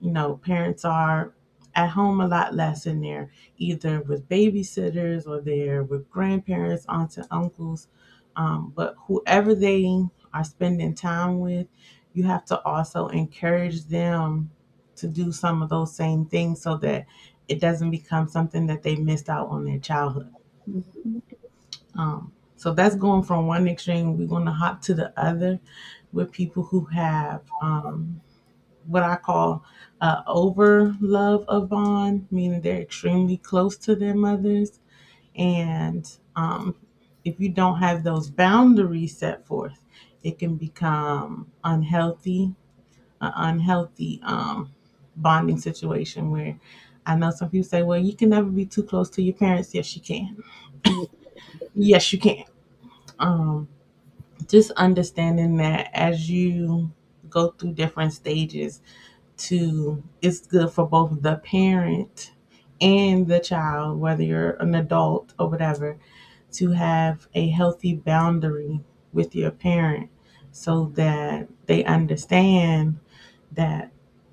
you 0.00 0.10
know, 0.12 0.36
parents 0.38 0.84
are 0.84 1.34
at 1.74 1.90
home 1.90 2.20
a 2.20 2.28
lot 2.28 2.54
less 2.54 2.86
and 2.86 3.04
they're 3.04 3.30
either 3.58 4.02
with 4.02 4.28
babysitters 4.28 5.26
or 5.28 5.40
they're 5.40 5.84
with 5.84 6.10
grandparents, 6.10 6.86
aunts 6.88 7.18
and 7.18 7.26
uncles. 7.30 7.88
Um, 8.36 8.72
but 8.74 8.94
whoever 9.06 9.54
they 9.54 10.04
are 10.32 10.44
spending 10.44 10.94
time 10.94 11.40
with, 11.40 11.66
you 12.12 12.24
have 12.24 12.44
to 12.46 12.60
also 12.62 13.08
encourage 13.08 13.84
them 13.84 14.50
to 14.96 15.08
do 15.08 15.32
some 15.32 15.62
of 15.62 15.68
those 15.68 15.94
same 15.94 16.26
things 16.26 16.62
so 16.62 16.76
that 16.78 17.06
it 17.48 17.60
doesn't 17.60 17.90
become 17.90 18.28
something 18.28 18.66
that 18.66 18.82
they 18.82 18.96
missed 18.96 19.28
out 19.28 19.48
on 19.48 19.64
their 19.64 19.78
childhood. 19.78 20.32
Mm-hmm. 20.68 21.18
Um, 21.98 22.32
so 22.56 22.72
that's 22.72 22.94
going 22.94 23.22
from 23.22 23.46
one 23.46 23.66
extreme. 23.66 24.18
We're 24.18 24.28
going 24.28 24.44
to 24.44 24.52
hop 24.52 24.82
to 24.82 24.94
the 24.94 25.12
other 25.18 25.58
with 26.12 26.30
people 26.30 26.62
who 26.62 26.84
have 26.86 27.42
um, 27.62 28.20
what 28.86 29.02
I 29.02 29.16
call 29.16 29.64
uh, 30.00 30.22
over 30.26 30.94
love 31.00 31.44
of 31.48 31.68
bond, 31.68 32.26
meaning 32.30 32.60
they're 32.60 32.80
extremely 32.80 33.38
close 33.38 33.76
to 33.78 33.94
their 33.94 34.14
mothers. 34.14 34.80
And 35.36 36.10
um, 36.36 36.74
if 37.24 37.38
you 37.40 37.48
don't 37.48 37.78
have 37.78 38.02
those 38.02 38.30
boundaries 38.30 39.16
set 39.16 39.46
forth, 39.46 39.84
it 40.22 40.38
can 40.38 40.56
become 40.56 41.48
unhealthy, 41.64 42.54
an 43.20 43.32
unhealthy 43.36 44.20
um, 44.24 44.70
bonding 45.16 45.58
situation 45.58 46.30
where 46.30 46.58
I 47.06 47.16
know 47.16 47.30
some 47.30 47.50
people 47.50 47.68
say, 47.68 47.82
well, 47.82 47.98
you 47.98 48.14
can 48.14 48.30
never 48.30 48.48
be 48.50 48.66
too 48.66 48.82
close 48.84 49.10
to 49.10 49.22
your 49.22 49.34
parents. 49.34 49.74
Yes, 49.74 49.94
you 49.96 50.02
can. 50.02 50.42
yes, 51.74 52.12
you 52.12 52.18
can. 52.18 52.44
Um, 53.18 53.68
just 54.48 54.70
understanding 54.72 55.56
that 55.58 55.90
as 55.94 56.30
you 56.30 56.90
go 57.28 57.48
through 57.50 57.72
different 57.74 58.12
stages, 58.12 58.80
to 59.36 60.02
it's 60.22 60.46
good 60.46 60.70
for 60.70 60.86
both 60.86 61.22
the 61.22 61.36
parent 61.36 62.32
and 62.80 63.28
the 63.28 63.40
child, 63.40 63.98
whether 64.00 64.22
you're 64.22 64.52
an 64.52 64.74
adult 64.74 65.34
or 65.38 65.48
whatever, 65.48 65.98
to 66.52 66.70
have 66.72 67.28
a 67.34 67.48
healthy 67.50 67.94
boundary 67.94 68.80
with 69.12 69.34
your 69.34 69.50
parent 69.50 70.10
so 70.52 70.86
that 70.94 71.48
they 71.66 71.84
understand 71.84 72.98
that 73.52 73.92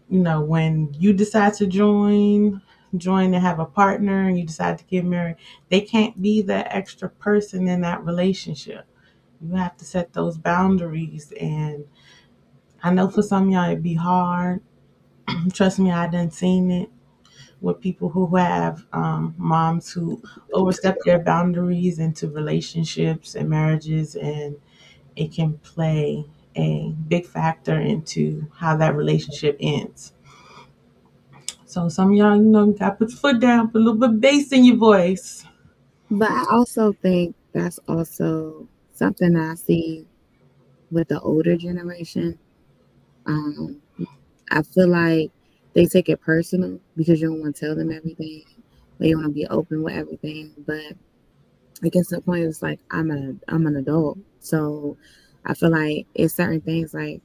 you 0.09 0.19
know 0.19 0.41
when 0.41 0.93
you 0.99 1.13
decide 1.13 1.53
to 1.53 1.67
join 1.67 2.61
join 2.95 3.33
and 3.33 3.43
have 3.43 3.59
a 3.59 3.65
partner 3.65 4.27
and 4.27 4.37
you 4.39 4.45
decide 4.45 4.77
to 4.77 4.85
get 4.85 5.03
married 5.05 5.35
they 5.69 5.81
can't 5.81 6.21
be 6.21 6.41
that 6.41 6.67
extra 6.75 7.09
person 7.09 7.67
in 7.67 7.81
that 7.81 8.03
relationship. 8.05 8.85
You 9.41 9.55
have 9.55 9.77
to 9.77 9.85
set 9.85 10.13
those 10.13 10.37
boundaries. 10.37 11.33
And 11.39 11.85
i 12.83 12.91
know 12.91 13.09
for 13.09 13.21
some 13.21 13.49
y'all 13.49 13.65
it'd 13.69 13.83
be 13.83 13.95
hard. 13.95 14.61
Trust 15.53 15.79
me 15.79 15.91
i 15.91 16.07
done 16.07 16.31
seen 16.31 16.71
it 16.71 16.89
with 17.61 17.81
people 17.81 18.09
who 18.09 18.35
have 18.35 18.85
um, 18.93 19.33
moms 19.37 19.91
who 19.91 20.21
overstep 20.53 20.97
their 21.05 21.19
boundaries 21.19 21.99
into 21.99 22.29
relationships 22.29 23.35
and 23.35 23.49
marriages 23.49 24.15
and 24.15 24.55
it 25.15 25.33
can 25.33 25.53
play 25.59 26.25
a 26.55 26.93
big 27.07 27.25
factor 27.25 27.79
into 27.79 28.47
how 28.55 28.75
that 28.77 28.95
relationship 28.95 29.57
ends 29.59 30.13
so 31.65 31.89
some 31.89 32.11
of 32.11 32.17
y'all, 32.17 32.35
you 32.37 32.43
know, 32.43 32.71
gotta 32.71 32.95
put 32.95 33.09
your 33.09 33.17
foot 33.19 33.39
down, 33.39 33.69
put 33.69 33.81
a 33.81 33.83
little 33.83 33.99
bit 33.99 34.09
of 34.11 34.21
bass 34.21 34.51
in 34.51 34.63
your 34.65 34.77
voice. 34.77 35.45
But 36.09 36.31
I 36.31 36.45
also 36.51 36.93
think 36.93 37.35
that's 37.53 37.79
also 37.87 38.67
something 38.93 39.35
I 39.35 39.55
see 39.55 40.05
with 40.91 41.09
the 41.09 41.19
older 41.21 41.57
generation. 41.57 42.39
Um, 43.25 43.81
I 44.51 44.63
feel 44.63 44.89
like 44.89 45.31
they 45.77 45.85
take 45.85 46.09
it 46.09 46.19
personal 46.19 46.79
because 46.95 47.21
you 47.21 47.27
don't 47.27 47.39
want 47.39 47.55
to 47.55 47.65
tell 47.67 47.75
them 47.75 47.91
everything. 47.91 48.43
They 48.97 49.13
want 49.13 49.27
to 49.27 49.31
be 49.31 49.45
open 49.45 49.83
with 49.83 49.93
everything. 49.93 50.51
But 50.65 50.93
I 51.83 51.89
guess 51.89 52.11
at 52.11 52.17
the 52.17 52.21
point 52.23 52.45
is 52.45 52.63
like 52.63 52.79
I'm 52.89 53.11
a 53.11 53.35
I'm 53.47 53.67
an 53.67 53.75
adult. 53.75 54.17
So 54.39 54.97
I 55.45 55.53
feel 55.53 55.69
like 55.69 56.07
it's 56.15 56.33
certain 56.33 56.61
things 56.61 56.95
like 56.95 57.21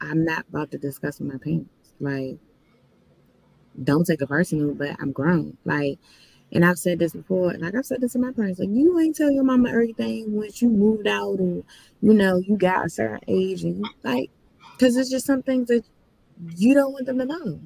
I'm 0.00 0.24
not 0.24 0.44
about 0.48 0.72
to 0.72 0.78
discuss 0.78 1.20
with 1.20 1.32
my 1.32 1.38
parents. 1.38 1.70
Like 2.00 2.38
don't 3.84 4.04
take 4.04 4.20
it 4.20 4.28
personal, 4.28 4.74
but 4.74 4.96
I'm 4.98 5.12
grown. 5.12 5.56
Like, 5.64 6.00
and 6.50 6.64
I've 6.64 6.80
said 6.80 6.98
this 6.98 7.12
before, 7.12 7.54
like 7.54 7.76
I've 7.76 7.86
said 7.86 8.00
this 8.00 8.14
to 8.14 8.18
my 8.18 8.32
parents, 8.32 8.58
like 8.58 8.68
you 8.68 8.98
ain't 8.98 9.14
tell 9.14 9.30
your 9.30 9.44
mama 9.44 9.68
everything 9.68 10.32
once 10.32 10.60
you 10.60 10.70
moved 10.70 11.06
out 11.06 11.38
or 11.38 11.62
you 12.00 12.14
know 12.14 12.38
you 12.38 12.56
got 12.56 12.86
a 12.86 12.90
certain 12.90 13.20
age 13.28 13.62
and 13.62 13.78
you, 13.78 13.84
like, 14.02 14.28
because 14.72 14.96
it's 14.96 15.08
just 15.08 15.24
some 15.24 15.44
things 15.44 15.68
that 15.68 15.84
you 16.56 16.74
don't 16.74 16.92
want 16.92 17.06
them 17.06 17.18
to 17.18 17.26
know. 17.26 17.60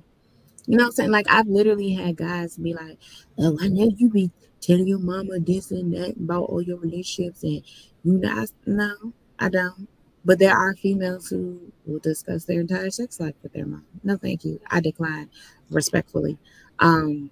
You 0.66 0.76
know 0.76 0.84
what 0.84 0.88
I'm 0.88 0.92
saying? 0.92 1.10
Like 1.10 1.26
I've 1.30 1.46
literally 1.46 1.92
had 1.92 2.16
guys 2.16 2.56
be 2.56 2.74
like, 2.74 2.98
"Oh, 3.38 3.56
I 3.60 3.68
know 3.68 3.90
you 3.96 4.10
be 4.10 4.30
telling 4.60 4.88
your 4.88 4.98
mama 4.98 5.38
this 5.38 5.70
and 5.70 5.94
that 5.94 6.16
about 6.16 6.44
all 6.44 6.62
your 6.62 6.78
relationships, 6.78 7.42
and 7.42 7.62
you 8.04 8.18
know, 8.18 8.28
I, 8.30 8.46
no, 8.66 9.12
I 9.38 9.48
don't." 9.48 9.88
But 10.24 10.40
there 10.40 10.56
are 10.56 10.74
females 10.74 11.28
who 11.28 11.60
will 11.84 12.00
discuss 12.00 12.44
their 12.44 12.60
entire 12.60 12.90
sex 12.90 13.20
life 13.20 13.34
with 13.42 13.52
their 13.52 13.66
mom. 13.66 13.84
No, 14.02 14.16
thank 14.16 14.44
you. 14.44 14.60
I 14.68 14.80
decline 14.80 15.30
respectfully. 15.70 16.36
Um, 16.80 17.30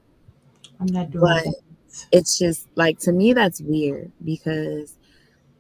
I'm 0.79 0.87
not 0.87 1.11
doing 1.11 1.25
but 1.25 1.45
that. 1.45 2.07
it's 2.13 2.39
just 2.39 2.69
like 2.77 3.01
to 3.01 3.13
me 3.13 3.33
that's 3.33 3.61
weird 3.61 4.13
because 4.25 4.97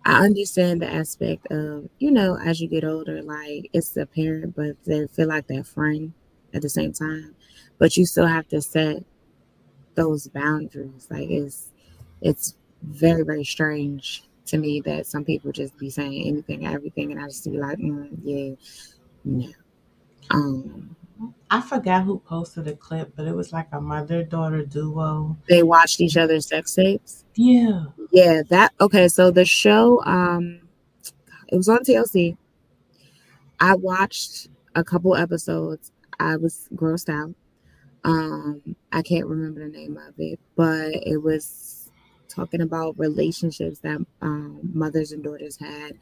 I 0.06 0.24
understand 0.24 0.82
the 0.82 0.92
aspect 0.92 1.46
of, 1.50 1.88
you 1.98 2.10
know, 2.10 2.36
as 2.36 2.60
you 2.60 2.68
get 2.68 2.84
older, 2.84 3.22
like 3.22 3.70
it's 3.72 3.96
a 3.96 4.04
parent, 4.06 4.54
but 4.54 4.76
they 4.84 5.06
feel 5.06 5.28
like 5.28 5.46
that 5.46 5.66
friend 5.66 6.12
at 6.52 6.62
the 6.62 6.68
same 6.68 6.92
time. 6.92 7.34
But 7.78 7.96
you 7.96 8.06
still 8.06 8.26
have 8.26 8.48
to 8.48 8.60
set 8.60 9.04
those 9.94 10.28
boundaries. 10.28 11.08
Like 11.10 11.28
it's 11.30 11.70
it's 12.20 12.54
very, 12.82 13.22
very 13.22 13.44
strange 13.44 14.24
to 14.46 14.58
me 14.58 14.80
that 14.82 15.06
some 15.06 15.24
people 15.24 15.52
just 15.52 15.76
be 15.78 15.90
saying 15.90 16.26
anything, 16.26 16.66
everything, 16.66 17.12
and 17.12 17.20
I 17.20 17.26
just 17.26 17.44
be 17.44 17.58
like, 17.58 17.78
mm, 17.78 18.10
yeah, 18.22 18.54
no. 19.24 19.48
Um, 20.30 20.96
I 21.50 21.60
forgot 21.60 22.04
who 22.04 22.18
posted 22.18 22.66
a 22.66 22.74
clip, 22.74 23.12
but 23.16 23.26
it 23.26 23.34
was 23.34 23.52
like 23.52 23.68
a 23.72 23.80
mother 23.80 24.24
daughter 24.24 24.64
duo. 24.64 25.36
They 25.48 25.62
watched 25.62 26.00
each 26.00 26.16
other's 26.16 26.48
sex 26.48 26.74
tapes. 26.74 27.24
Yeah. 27.34 27.84
Yeah, 28.10 28.42
that 28.48 28.72
okay. 28.80 29.08
So 29.08 29.30
the 29.30 29.44
show, 29.44 30.02
um, 30.04 30.60
it 31.48 31.56
was 31.56 31.68
on 31.68 31.84
TLC. 31.84 32.36
I 33.60 33.74
watched 33.76 34.48
a 34.74 34.82
couple 34.82 35.14
episodes. 35.14 35.92
I 36.18 36.36
was 36.36 36.68
grossed 36.74 37.08
out. 37.08 37.34
Um, 38.04 38.76
I 38.92 39.02
can't 39.02 39.26
remember 39.26 39.60
the 39.60 39.76
name 39.76 39.96
of 39.96 40.14
it, 40.18 40.38
but 40.56 40.92
it 41.06 41.22
was 41.22 41.90
talking 42.28 42.60
about 42.60 42.98
relationships 42.98 43.78
that 43.80 43.98
um, 44.20 44.60
mothers 44.72 45.12
and 45.12 45.22
daughters 45.24 45.56
had. 45.56 45.92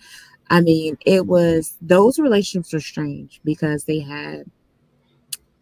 I 0.50 0.60
mean, 0.60 0.98
it 1.06 1.26
was 1.26 1.76
those 1.80 2.18
relationships 2.18 2.74
are 2.74 2.80
strange 2.80 3.40
because 3.44 3.84
they 3.84 4.00
had 4.00 4.44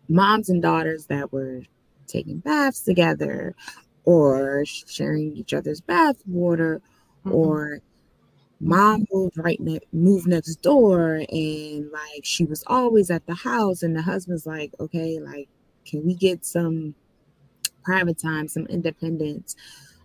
moms 0.08 0.48
and 0.48 0.62
daughters 0.62 1.06
that 1.06 1.32
were 1.32 1.62
taking 2.06 2.38
baths 2.38 2.80
together 2.80 3.54
or 4.04 4.64
sharing 4.66 5.36
each 5.36 5.54
other's 5.54 5.80
bath 5.80 6.16
water 6.26 6.80
mm-hmm. 7.24 7.34
or 7.34 7.80
mom 8.60 9.06
moved 9.12 9.38
right 9.38 9.60
ne- 9.60 9.80
moved 9.92 10.26
next 10.26 10.56
door 10.56 11.22
and 11.30 11.90
like 11.92 12.24
she 12.24 12.44
was 12.44 12.64
always 12.66 13.10
at 13.10 13.24
the 13.26 13.34
house 13.34 13.82
and 13.82 13.94
the 13.96 14.02
husband's 14.02 14.46
like 14.46 14.72
okay 14.80 15.18
like 15.20 15.48
can 15.90 16.06
we 16.06 16.14
get 16.14 16.44
some 16.44 16.94
private 17.82 18.18
time 18.18 18.48
some 18.48 18.66
independence? 18.66 19.56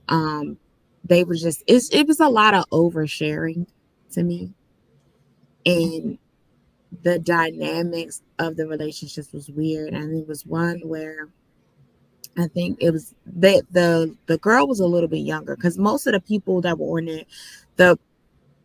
Um 0.09 0.57
they 1.03 1.23
were 1.23 1.35
just 1.35 1.63
it 1.67 2.07
was 2.07 2.19
a 2.19 2.29
lot 2.29 2.53
of 2.53 2.65
oversharing 2.71 3.67
to 4.11 4.23
me. 4.23 4.51
And 5.65 6.17
the 7.03 7.19
dynamics 7.19 8.21
of 8.39 8.55
the 8.55 8.67
relationships 8.67 9.31
was 9.33 9.49
weird. 9.49 9.93
And 9.93 10.17
it 10.17 10.27
was 10.27 10.45
one 10.45 10.81
where 10.83 11.29
I 12.37 12.47
think 12.47 12.77
it 12.81 12.91
was 12.91 13.13
that 13.25 13.63
the 13.71 14.15
the 14.25 14.37
girl 14.37 14.67
was 14.67 14.79
a 14.79 14.87
little 14.87 15.07
bit 15.07 15.19
younger 15.19 15.55
because 15.55 15.77
most 15.77 16.07
of 16.07 16.13
the 16.13 16.19
people 16.19 16.61
that 16.61 16.77
were 16.77 16.97
on 16.97 17.07
it, 17.07 17.27
the 17.75 17.97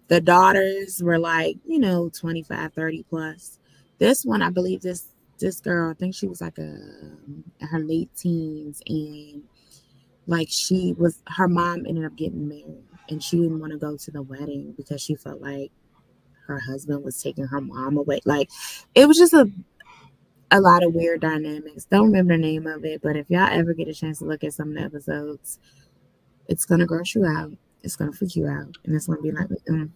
the 0.09 0.21
daughters 0.21 1.01
were 1.03 1.19
like, 1.21 1.57
you 1.65 1.79
know, 1.79 2.09
25, 2.09 2.73
30 2.73 3.05
plus. 3.09 3.59
This 3.99 4.25
one, 4.25 4.43
I 4.43 4.51
believe 4.51 4.81
this 4.81 5.10
this 5.41 5.61
girl, 5.61 5.91
I 5.91 5.95
think 5.95 6.15
she 6.15 6.27
was 6.27 6.41
like 6.41 6.59
a 6.59 6.77
her 7.67 7.81
late 7.81 8.11
teens 8.17 8.83
and 8.87 9.43
like 10.27 10.49
she 10.51 10.95
was 10.97 11.23
her 11.29 11.49
mom 11.49 11.87
ended 11.87 12.05
up 12.05 12.17
getting 12.17 12.49
married 12.49 12.85
and 13.09 13.23
she 13.23 13.39
didn't 13.39 13.59
want 13.59 13.73
to 13.73 13.79
go 13.79 13.97
to 13.97 14.11
the 14.11 14.23
wedding 14.23 14.75
because 14.77 15.03
she 15.03 15.15
felt 15.15 15.41
like 15.41 15.73
her 16.47 16.61
husband 16.61 17.05
was 17.05 17.21
taking 17.23 17.47
her 17.47 17.61
mom 17.61 17.97
away. 17.97 18.21
Like 18.25 18.49
it 18.95 19.07
was 19.07 19.19
just 19.19 19.33
a 19.33 19.51
a 20.53 20.61
lot 20.61 20.83
of 20.83 20.95
weird 20.95 21.21
dynamics. 21.21 21.85
Don't 21.85 22.07
remember 22.07 22.35
the 22.35 22.43
name 22.43 22.67
of 22.67 22.85
it, 22.85 23.03
but 23.03 23.17
if 23.17 23.31
y'all 23.31 23.49
ever 23.51 23.73
get 23.73 23.89
a 23.89 23.95
chance 23.95 24.19
to 24.19 24.25
look 24.25 24.43
at 24.43 24.53
some 24.53 24.71
of 24.71 24.75
the 24.75 24.83
episodes, 24.83 25.59
it's 26.49 26.65
gonna 26.65 26.87
gross 26.87 27.15
you 27.15 27.25
out. 27.25 27.53
It's 27.83 27.97
gonna 27.97 28.13
freak 28.13 28.37
you 28.37 28.47
out, 28.47 28.77
and 28.85 28.95
it's 28.95 29.07
gonna 29.07 29.23
be 29.23 29.31
like, 29.31 29.49
mm. 29.69 29.91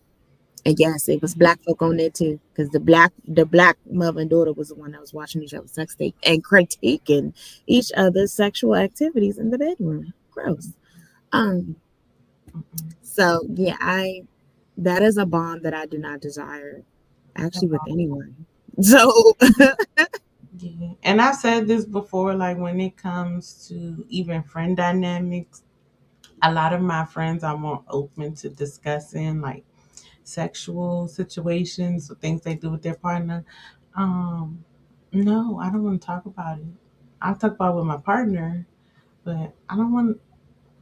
And 0.66 0.78
yes, 0.78 1.08
it 1.08 1.20
was 1.20 1.34
black 1.34 1.62
folk 1.62 1.82
on 1.82 1.96
there 1.96 2.10
too, 2.10 2.40
because 2.52 2.70
the 2.70 2.80
black 2.80 3.12
the 3.26 3.44
black 3.44 3.76
mother 3.90 4.20
and 4.20 4.30
daughter 4.30 4.52
was 4.52 4.68
the 4.68 4.74
one 4.74 4.92
that 4.92 5.00
was 5.00 5.12
watching 5.12 5.42
each 5.42 5.54
other's 5.54 5.72
sex 5.72 5.94
tape 5.94 6.16
and 6.24 6.44
critiquing 6.44 7.34
each 7.66 7.92
other's 7.96 8.32
sexual 8.32 8.74
activities 8.74 9.38
in 9.38 9.50
the 9.50 9.58
bedroom. 9.58 10.14
Gross. 10.30 10.72
Um. 11.32 11.76
So 13.02 13.46
yeah, 13.54 13.76
I 13.80 14.22
that 14.78 15.02
is 15.02 15.18
a 15.18 15.26
bond 15.26 15.62
that 15.62 15.74
I 15.74 15.86
do 15.86 15.98
not 15.98 16.20
desire, 16.20 16.82
actually, 17.36 17.68
with 17.68 17.82
anyone. 17.88 18.34
So. 18.80 19.36
Yeah. 20.58 20.90
And 21.02 21.20
I've 21.20 21.36
said 21.36 21.68
this 21.68 21.84
before, 21.84 22.34
like 22.34 22.58
when 22.58 22.80
it 22.80 22.96
comes 22.96 23.68
to 23.68 24.04
even 24.08 24.42
friend 24.42 24.76
dynamics, 24.76 25.62
a 26.42 26.52
lot 26.52 26.72
of 26.72 26.80
my 26.80 27.04
friends 27.04 27.44
are 27.44 27.56
more 27.56 27.82
open 27.88 28.34
to 28.36 28.48
discussing 28.48 29.40
like 29.40 29.64
sexual 30.24 31.08
situations 31.08 32.10
or 32.10 32.16
things 32.16 32.42
they 32.42 32.54
do 32.54 32.70
with 32.70 32.82
their 32.82 32.96
partner. 32.96 33.44
Um, 33.96 34.64
no, 35.12 35.58
I 35.60 35.70
don't 35.70 35.84
want 35.84 36.00
to 36.00 36.06
talk 36.06 36.26
about 36.26 36.58
it. 36.58 36.66
I'll 37.22 37.36
talk 37.36 37.52
about 37.52 37.74
it 37.74 37.76
with 37.76 37.86
my 37.86 37.98
partner, 37.98 38.66
but 39.24 39.54
I 39.68 39.76
don't 39.76 39.92
want 39.92 40.20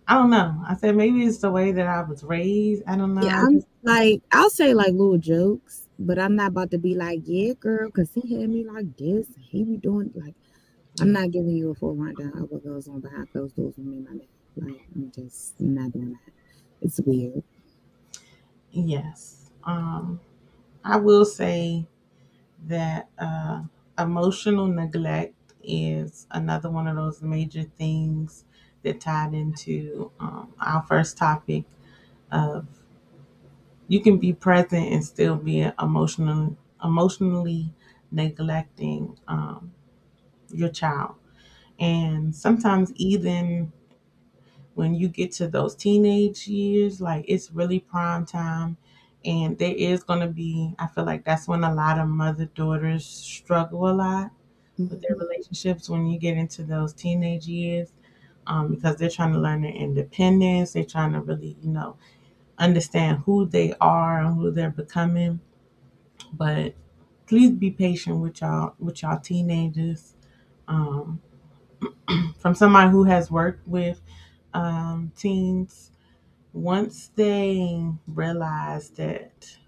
I 0.08 0.14
don't 0.14 0.30
know. 0.30 0.62
I 0.66 0.74
said 0.76 0.96
maybe 0.96 1.24
it's 1.24 1.38
the 1.38 1.50
way 1.50 1.72
that 1.72 1.86
I 1.86 2.02
was 2.02 2.24
raised. 2.24 2.82
I 2.86 2.96
don't 2.96 3.14
know. 3.14 3.22
Yeah, 3.22 3.46
I'm 3.46 3.64
like 3.82 4.22
I'll 4.32 4.50
say 4.50 4.74
like 4.74 4.92
little 4.92 5.18
jokes, 5.18 5.88
but 5.98 6.18
I'm 6.18 6.36
not 6.36 6.48
about 6.48 6.70
to 6.72 6.78
be 6.78 6.94
like, 6.94 7.20
yeah, 7.24 7.52
girl, 7.54 7.88
because 7.88 8.12
he 8.12 8.40
had 8.40 8.50
me 8.50 8.64
like 8.64 8.96
this. 8.96 9.28
He 9.38 9.64
be 9.64 9.76
doing 9.76 10.12
like, 10.14 10.34
I'm 11.00 11.12
not 11.12 11.30
giving 11.30 11.56
you 11.56 11.70
a 11.70 11.74
full 11.74 11.94
rundown 11.94 12.36
of 12.42 12.50
what 12.50 12.64
goes 12.64 12.88
on 12.88 13.00
behind 13.00 13.28
those 13.32 13.52
doors 13.52 13.74
with 13.76 13.86
me 13.86 13.98
and 13.98 14.04
my 14.04 14.10
man. 14.12 14.28
Like, 14.56 14.82
I'm 14.94 15.12
just 15.12 15.60
not 15.60 15.92
doing 15.92 16.12
that. 16.12 16.32
It's 16.80 17.00
weird. 17.00 17.42
Yes. 18.72 19.50
Um, 19.64 20.20
I 20.84 20.96
will 20.98 21.24
say 21.24 21.86
that 22.66 23.08
uh, 23.18 23.62
emotional 23.98 24.66
neglect 24.68 25.34
is 25.62 26.26
another 26.30 26.70
one 26.70 26.88
of 26.88 26.96
those 26.96 27.22
major 27.22 27.64
things 27.64 28.44
that 28.82 29.00
tied 29.00 29.34
into 29.34 30.10
um, 30.20 30.54
our 30.60 30.82
first 30.84 31.18
topic 31.18 31.64
of 32.32 32.66
you 33.88 34.00
can 34.00 34.18
be 34.18 34.32
present 34.32 34.92
and 34.92 35.04
still 35.04 35.36
be 35.36 35.60
emotional, 35.80 36.56
emotionally 36.82 37.72
neglecting 38.10 39.16
um, 39.28 39.72
your 40.52 40.68
child. 40.70 41.14
And 41.78 42.34
sometimes 42.34 42.92
even 42.96 43.72
when 44.74 44.94
you 44.94 45.08
get 45.08 45.32
to 45.32 45.48
those 45.48 45.74
teenage 45.74 46.46
years, 46.46 47.00
like 47.00 47.24
it's 47.28 47.50
really 47.52 47.80
prime 47.80 48.24
time. 48.26 48.76
And 49.24 49.56
there 49.58 49.74
is 49.74 50.02
going 50.02 50.20
to 50.20 50.26
be, 50.26 50.74
I 50.78 50.88
feel 50.88 51.04
like 51.04 51.24
that's 51.24 51.46
when 51.46 51.62
a 51.62 51.72
lot 51.72 51.98
of 51.98 52.08
mother 52.08 52.46
daughters 52.46 53.06
struggle 53.06 53.88
a 53.88 53.92
lot 53.92 54.30
with 54.78 55.00
their 55.00 55.12
mm-hmm. 55.12 55.20
relationships 55.20 55.88
when 55.88 56.06
you 56.06 56.18
get 56.18 56.36
into 56.36 56.64
those 56.64 56.92
teenage 56.92 57.46
years 57.46 57.92
um, 58.46 58.68
because 58.68 58.96
they're 58.96 59.10
trying 59.10 59.32
to 59.32 59.38
learn 59.38 59.62
their 59.62 59.72
independence. 59.72 60.72
They're 60.72 60.84
trying 60.84 61.12
to 61.12 61.20
really, 61.20 61.56
you 61.62 61.70
know, 61.70 61.96
understand 62.58 63.22
who 63.24 63.46
they 63.46 63.74
are 63.80 64.20
and 64.20 64.36
who 64.36 64.50
they're 64.50 64.70
becoming. 64.70 65.40
But 66.32 66.74
please 67.26 67.50
be 67.50 67.70
patient 67.70 68.18
with 68.20 68.40
y'all 68.40 68.74
with 68.78 69.02
y'all 69.02 69.20
teenagers. 69.20 70.14
Um, 70.68 71.20
from 72.38 72.54
somebody 72.54 72.90
who 72.90 73.04
has 73.04 73.30
worked 73.30 73.66
with 73.66 74.00
um, 74.54 75.12
teens, 75.16 75.92
once 76.52 77.08
they 77.16 77.90
realize 78.06 78.90
that 78.90 79.58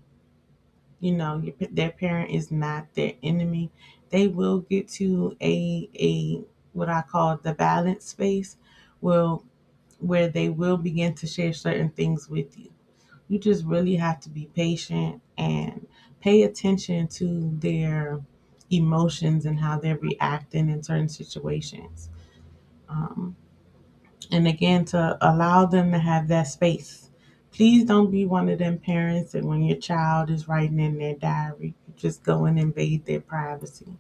you 1.01 1.13
know 1.13 1.39
your, 1.39 1.55
their 1.71 1.91
parent 1.91 2.31
is 2.31 2.51
not 2.51 2.93
their 2.95 3.15
enemy, 3.23 3.71
they 4.11 4.29
will 4.29 4.61
get 4.61 4.89
to 4.89 5.37
a 5.41 5.89
a 5.95 6.43
what 6.73 6.89
I 6.89 7.03
call 7.03 7.37
the 7.37 7.55
balance 7.55 8.07
space, 8.07 8.57
will 9.01 9.45
where 10.01 10.29
they 10.29 10.49
will 10.49 10.77
begin 10.79 11.15
to 11.17 11.27
share 11.27 11.53
certain 11.53 11.91
things 11.91 12.29
with 12.29 12.59
you. 12.59 12.71
You 13.29 13.39
just 13.39 13.65
really 13.65 13.97
have 13.97 14.21
to 14.23 14.31
be 14.31 14.47
patient 14.55 15.23
and 15.39 15.87
pay 16.21 16.43
attention 16.45 17.09
to 17.09 17.51
their 17.61 18.23
emotions 18.71 19.47
and 19.47 19.61
how 19.61 19.79
they're 19.79 19.99
reacting 19.99 20.71
in 20.71 20.83
certain 20.83 21.09
situations. 21.09 22.11
Um, 22.89 23.37
and 24.35 24.49
again, 24.49 24.85
to 24.87 25.17
allow 25.21 25.65
them 25.65 25.93
to 25.93 25.99
have 25.99 26.27
that 26.29 26.49
space. 26.49 27.11
Please 27.53 27.85
don't 27.85 28.11
be 28.11 28.25
one 28.25 28.49
of 28.49 28.59
them 28.59 28.79
parents 28.79 29.31
that 29.33 29.45
when 29.45 29.63
your 29.63 29.77
child 29.77 30.29
is 30.29 30.49
writing 30.49 30.81
in 30.81 30.99
their 30.99 31.15
diary, 31.15 31.73
you 31.87 31.95
just 31.97 32.25
go 32.25 32.47
and 32.47 32.59
invade 32.59 33.07
their 33.07 33.21
privacy. 33.21 33.97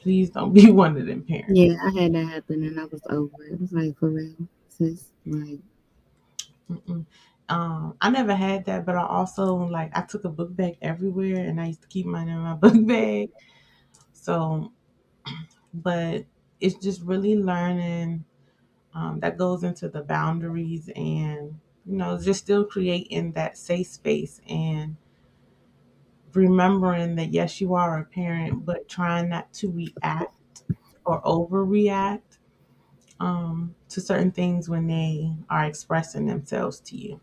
Please 0.00 0.30
don't 0.30 0.52
be 0.52 0.70
one 0.70 0.96
of 0.96 1.06
them 1.06 1.22
parents. 1.22 1.50
Yeah, 1.52 1.74
I 1.84 1.90
had 2.00 2.14
that 2.14 2.26
happen 2.26 2.62
and 2.62 2.78
I 2.78 2.84
was 2.84 3.02
over 3.10 3.42
it. 3.42 3.54
It 3.54 3.60
was 3.60 3.72
like, 3.72 3.98
for 3.98 4.10
real, 4.10 4.36
sis, 4.68 5.06
like. 5.26 5.58
Mm-mm. 6.70 7.04
Um, 7.48 7.96
I 8.00 8.10
never 8.10 8.36
had 8.36 8.64
that, 8.66 8.86
but 8.86 8.94
I 8.94 9.04
also 9.04 9.56
like 9.56 9.90
I 9.96 10.02
took 10.02 10.24
a 10.24 10.28
book 10.28 10.54
bag 10.54 10.78
everywhere, 10.80 11.44
and 11.44 11.60
I 11.60 11.66
used 11.66 11.82
to 11.82 11.88
keep 11.88 12.06
mine 12.06 12.28
in 12.28 12.38
my 12.38 12.54
book 12.54 12.74
bag. 12.86 13.30
So, 14.12 14.72
but 15.74 16.24
it's 16.60 16.76
just 16.76 17.02
really 17.02 17.36
learning 17.36 18.24
um, 18.94 19.20
that 19.20 19.38
goes 19.38 19.64
into 19.64 19.88
the 19.88 20.02
boundaries 20.02 20.90
and 20.94 21.58
you 21.86 21.96
know, 21.96 22.18
just 22.20 22.40
still 22.44 22.64
creating 22.64 23.32
that 23.32 23.58
safe 23.58 23.88
space 23.88 24.40
and 24.48 24.96
remembering 26.34 27.16
that 27.16 27.32
yes, 27.32 27.60
you 27.60 27.74
are 27.74 27.98
a 27.98 28.04
parent, 28.04 28.64
but 28.64 28.88
trying 28.88 29.28
not 29.28 29.52
to 29.54 29.70
react 29.70 30.62
or 31.04 31.20
overreact 31.22 32.38
um, 33.20 33.74
to 33.88 34.00
certain 34.00 34.32
things 34.32 34.68
when 34.68 34.86
they 34.86 35.32
are 35.50 35.64
expressing 35.64 36.26
themselves 36.26 36.80
to 36.80 36.96
you. 36.96 37.20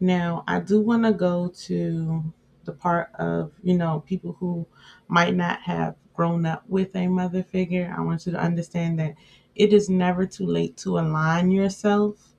Now, 0.00 0.44
I 0.46 0.60
do 0.60 0.80
want 0.80 1.04
to 1.04 1.12
go 1.12 1.48
to 1.48 2.32
the 2.64 2.72
part 2.72 3.14
of, 3.14 3.52
you 3.62 3.76
know, 3.76 4.00
people 4.06 4.36
who 4.38 4.66
might 5.08 5.34
not 5.34 5.60
have 5.62 5.96
grown 6.14 6.46
up 6.46 6.64
with 6.68 6.94
a 6.96 7.08
mother 7.08 7.42
figure. 7.42 7.94
I 7.96 8.00
want 8.02 8.26
you 8.26 8.32
to 8.32 8.38
understand 8.40 8.98
that 8.98 9.14
it 9.54 9.72
is 9.72 9.88
never 9.88 10.26
too 10.26 10.46
late 10.46 10.76
to 10.78 10.98
align 10.98 11.50
yourself 11.50 12.34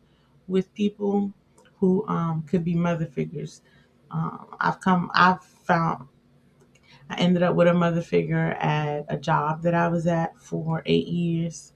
with 0.47 0.73
people 0.73 1.32
who 1.80 2.08
um, 2.08 2.43
could 2.43 2.63
be 2.63 2.75
mother 2.75 3.06
figures. 3.06 3.62
Um, 4.12 4.47
I've 4.60 4.80
come, 4.80 5.12
I've 5.13 5.43
found, 5.43 6.08
I 7.10 7.15
ended 7.15 7.43
up 7.43 7.56
with 7.56 7.67
a 7.67 7.73
mother 7.73 8.01
figure 8.01 8.51
at 8.60 9.06
a 9.10 9.17
job 9.17 9.62
that 9.63 9.73
I 9.73 9.88
was 9.88 10.08
at 10.08 10.38
for 10.39 10.82
eight 10.86 11.08
years. 11.08 11.73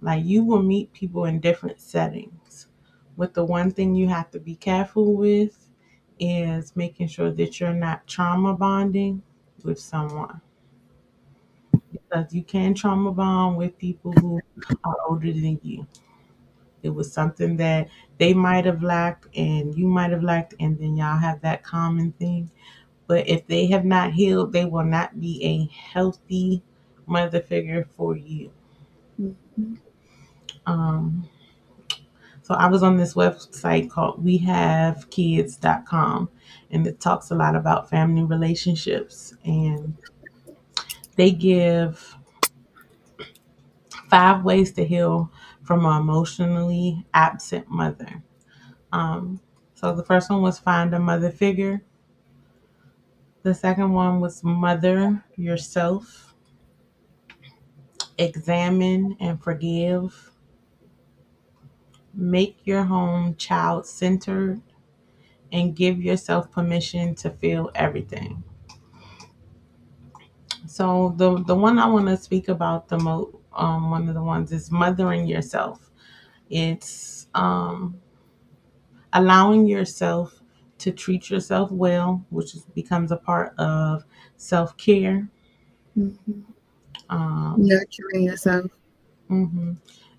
Like 0.00 0.24
you 0.24 0.44
will 0.44 0.62
meet 0.62 0.92
people 0.92 1.24
in 1.24 1.40
different 1.40 1.80
settings. 1.80 2.68
But 3.16 3.34
the 3.34 3.44
one 3.44 3.70
thing 3.70 3.94
you 3.94 4.08
have 4.08 4.30
to 4.30 4.40
be 4.40 4.54
careful 4.54 5.14
with 5.14 5.68
is 6.18 6.74
making 6.76 7.08
sure 7.08 7.30
that 7.32 7.60
you're 7.60 7.72
not 7.72 8.06
trauma 8.06 8.54
bonding 8.54 9.22
with 9.62 9.78
someone. 9.78 10.40
Because 12.10 12.34
you 12.34 12.42
can 12.42 12.74
trauma 12.74 13.12
bond 13.12 13.56
with 13.56 13.78
people 13.78 14.12
who 14.12 14.40
are 14.84 14.96
older 15.08 15.32
than 15.32 15.60
you. 15.62 15.86
It 16.82 16.90
was 16.90 17.12
something 17.12 17.56
that 17.58 17.88
they 18.18 18.34
might 18.34 18.64
have 18.66 18.82
lacked 18.82 19.26
and 19.36 19.74
you 19.76 19.86
might 19.88 20.10
have 20.10 20.22
lacked, 20.22 20.54
and 20.60 20.78
then 20.78 20.96
y'all 20.96 21.18
have 21.18 21.40
that 21.42 21.62
common 21.64 22.12
thing. 22.12 22.50
But 23.06 23.28
if 23.28 23.46
they 23.46 23.66
have 23.68 23.84
not 23.84 24.12
healed, 24.14 24.52
they 24.52 24.64
will 24.66 24.84
not 24.84 25.20
be 25.20 25.42
a 25.44 25.66
healthy 25.74 26.62
mother 27.06 27.40
figure 27.40 27.84
for 27.96 28.16
you. 28.16 28.50
Mhm. 29.20 29.78
Um, 30.66 31.28
so 32.42 32.54
I 32.54 32.66
was 32.68 32.82
on 32.82 32.96
this 32.96 33.14
website 33.14 33.90
called 33.90 34.24
wehavekids.com 34.24 36.28
and 36.70 36.86
it 36.86 37.00
talks 37.00 37.30
a 37.30 37.34
lot 37.34 37.54
about 37.56 37.90
family 37.90 38.22
relationships 38.24 39.34
and 39.44 39.96
they 41.20 41.30
give 41.32 42.16
five 44.10 44.44
ways 44.44 44.72
to 44.72 44.84
heal 44.84 45.30
from 45.62 45.84
an 45.86 46.00
emotionally 46.02 47.06
absent 47.14 47.68
mother. 47.70 48.22
Um, 48.92 49.40
so 49.74 49.94
the 49.94 50.04
first 50.04 50.30
one 50.30 50.42
was 50.42 50.58
find 50.58 50.94
a 50.94 51.00
mother 51.00 51.30
figure. 51.30 51.82
The 53.42 53.52
second 53.52 53.92
one 53.92 54.20
was 54.20 54.42
mother 54.42 55.22
yourself. 55.36 56.34
Examine 58.18 59.16
and 59.18 59.42
forgive. 59.42 60.30
Make 62.14 62.64
your 62.68 62.84
home 62.84 63.34
child 63.34 63.84
centered 63.84 64.62
and 65.52 65.76
give 65.76 66.02
yourself 66.02 66.52
permission 66.52 67.14
to 67.16 67.30
feel 67.30 67.70
everything. 67.74 68.44
So 70.66 71.14
the 71.16 71.42
the 71.44 71.54
one 71.54 71.78
I 71.78 71.86
want 71.86 72.06
to 72.08 72.16
speak 72.16 72.48
about 72.48 72.88
the 72.88 72.98
most, 72.98 73.34
um, 73.54 73.90
one 73.90 74.08
of 74.08 74.14
the 74.14 74.22
ones 74.22 74.52
is 74.52 74.70
mothering 74.70 75.26
yourself. 75.26 75.90
It's 76.50 77.28
um, 77.34 78.00
allowing 79.12 79.66
yourself 79.66 80.40
to 80.78 80.90
treat 80.92 81.30
yourself 81.30 81.70
well, 81.70 82.24
which 82.30 82.54
is, 82.54 82.62
becomes 82.74 83.12
a 83.12 83.16
part 83.16 83.54
of 83.58 84.04
self 84.36 84.76
care. 84.76 85.28
Mhm. 85.98 86.44
Um, 87.10 87.56
Nurturing 87.58 88.24
yourself. 88.24 88.70
hmm 89.28 89.74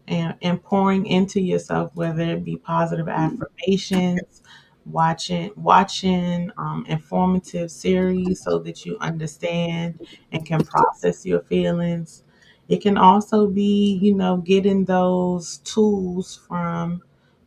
And, 0.07 0.35
and 0.41 0.63
pouring 0.63 1.05
into 1.05 1.41
yourself, 1.41 1.91
whether 1.95 2.21
it 2.23 2.45
be 2.45 2.57
positive 2.57 3.07
affirmations, 3.07 4.43
watching 4.85 5.51
watching 5.55 6.51
um, 6.57 6.85
informative 6.87 7.71
series 7.71 8.41
so 8.43 8.59
that 8.59 8.85
you 8.85 8.97
understand 8.99 9.99
and 10.31 10.45
can 10.45 10.63
process 10.63 11.25
your 11.25 11.41
feelings. 11.41 12.23
It 12.67 12.81
can 12.81 12.97
also 12.97 13.47
be, 13.47 13.99
you 14.01 14.15
know, 14.15 14.37
getting 14.37 14.85
those 14.85 15.57
tools 15.59 16.39
from 16.47 17.03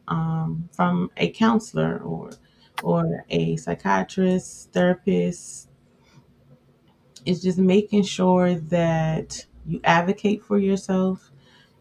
um, 0.09 0.69
from 0.73 1.11
a 1.17 1.31
counselor 1.31 1.99
or 1.99 2.31
or 2.83 3.25
a 3.31 3.57
psychiatrist, 3.57 4.73
therapist. 4.73 5.69
It's 7.25 7.41
just 7.41 7.59
making 7.59 8.03
sure 8.05 8.55
that 8.55 9.47
you 9.67 9.81
advocate 9.85 10.43
for 10.43 10.59
yourself 10.59 11.31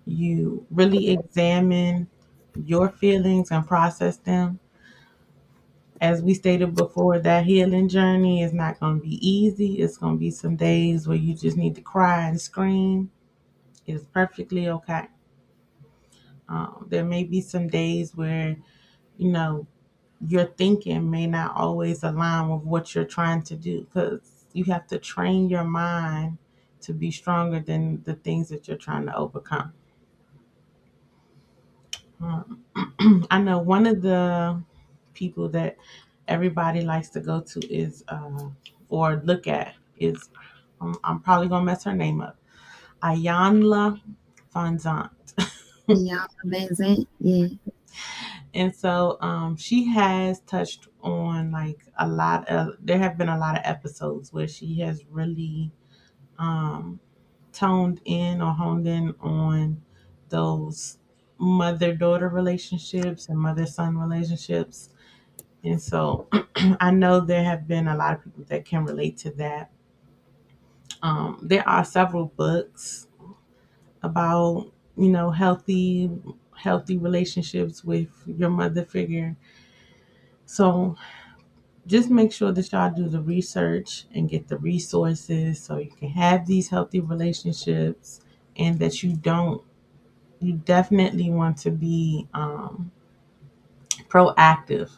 you 0.08 0.66
really 0.72 1.12
examine 1.12 2.08
your 2.66 2.90
feelings 2.90 3.52
and 3.52 3.68
process 3.68 4.18
them. 4.18 4.60
As 6.04 6.22
we 6.22 6.34
stated 6.34 6.76
before, 6.76 7.18
that 7.20 7.46
healing 7.46 7.88
journey 7.88 8.44
is 8.44 8.52
not 8.52 8.78
going 8.82 9.00
to 9.00 9.02
be 9.02 9.26
easy. 9.26 9.80
It's 9.80 9.96
going 9.96 10.16
to 10.16 10.20
be 10.20 10.32
some 10.32 10.58
days 10.58 11.08
where 11.08 11.16
you 11.16 11.34
just 11.34 11.56
need 11.56 11.76
to 11.76 11.82
cry 11.82 12.28
and 12.28 12.40
scream. 12.40 13.10
It's 13.88 14.04
perfectly 14.08 14.68
okay. 14.68 15.08
Um, 16.50 16.88
there 16.90 17.06
may 17.06 17.24
be 17.24 17.40
some 17.40 17.70
days 17.70 18.18
where, 18.18 18.58
you 19.16 19.32
know, 19.32 19.66
your 20.28 20.44
thinking 20.44 21.10
may 21.10 21.26
not 21.26 21.56
always 21.56 22.04
align 22.04 22.50
with 22.50 22.64
what 22.64 22.94
you're 22.94 23.06
trying 23.06 23.42
to 23.44 23.56
do 23.56 23.86
because 23.86 24.46
you 24.52 24.66
have 24.66 24.86
to 24.88 25.00
train 25.00 25.48
your 25.48 25.64
mind 25.64 26.38
to 26.82 26.92
be 26.92 27.12
stronger 27.12 27.62
than 27.62 28.04
the 28.04 28.16
things 28.16 28.50
that 28.50 28.68
you're 28.68 28.76
trying 28.76 29.06
to 29.06 29.16
overcome. 29.16 29.72
Um, 32.22 32.66
I 33.32 33.40
know 33.40 33.60
one 33.60 33.88
of 33.88 34.02
the 34.02 34.62
people 35.14 35.50
that 35.50 35.78
everybody 36.28 36.82
likes 36.82 37.10
to 37.10 37.20
go 37.22 37.42
to 37.42 37.60
is 37.74 38.04
uh, 38.08 38.50
or 38.90 39.22
look 39.26 39.48
at 39.48 39.76
is 39.98 40.30
um, 40.82 40.98
I'm 41.04 41.20
probably 41.22 41.48
gonna 41.48 41.66
mess 41.66 41.84
her 41.86 41.94
name 41.94 42.22
up. 42.22 42.38
Iyanla 43.04 44.02
Vanzant. 44.56 45.10
Yeah, 45.88 46.26
amazing. 46.44 47.08
Yeah. 47.20 47.48
And 48.54 48.76
so 48.76 49.18
um, 49.22 49.58
she 49.58 49.86
has 49.86 50.42
touched 50.42 50.88
on 51.02 51.52
like 51.52 51.80
a 51.98 52.08
lot 52.08 52.48
of 52.50 52.76
there 52.80 53.00
have 53.00 53.18
been 53.18 53.30
a 53.30 53.38
lot 53.38 53.58
of 53.58 53.64
episodes 53.66 54.32
where 54.32 54.48
she 54.48 54.80
has 54.82 55.04
really 55.10 55.72
um, 56.40 57.00
toned 57.52 58.02
in 58.06 58.42
or 58.42 58.54
honed 58.54 58.88
in 58.88 59.16
on 59.22 59.82
those 60.30 60.98
mother 61.38 61.94
daughter 61.96 62.30
relationships 62.30 63.30
and 63.30 63.40
mother 63.40 63.66
son 63.66 63.98
relationships. 63.98 64.90
And 65.64 65.82
so 65.82 66.28
I 66.80 66.92
know 66.92 67.20
there 67.20 67.44
have 67.44 67.68
been 67.68 67.88
a 67.88 67.96
lot 67.98 68.14
of 68.18 68.24
people 68.24 68.44
that 68.50 68.66
can 68.66 68.86
relate 68.86 69.18
to 69.20 69.32
that. 69.32 69.72
Um, 71.02 71.40
there 71.42 71.68
are 71.68 71.84
several 71.84 72.28
books 72.38 73.08
about, 74.04 74.72
you 74.98 75.10
know, 75.10 75.32
healthy 75.32 76.12
healthy 76.58 76.98
relationships 76.98 77.84
with 77.84 78.10
your 78.28 78.50
mother 78.50 78.86
figure. 78.86 79.36
So 80.46 80.96
just 81.88 82.10
make 82.10 82.34
sure 82.34 82.52
that 82.52 82.72
y'all 82.72 82.94
do 82.94 83.10
the 83.10 83.22
research 83.22 84.06
and 84.14 84.30
get 84.30 84.48
the 84.50 84.58
resources 84.58 85.62
so 85.64 85.78
you 85.78 85.92
can 85.92 86.10
have 86.10 86.48
these 86.48 86.70
healthy 86.70 87.02
relationships 87.02 88.22
and 88.58 88.80
that 88.80 89.04
you 89.04 89.16
don't 89.16 89.64
you 90.42 90.54
definitely 90.54 91.30
want 91.32 91.58
to 91.58 91.72
be 91.72 92.28
um, 92.34 92.92
proactive 94.10 94.90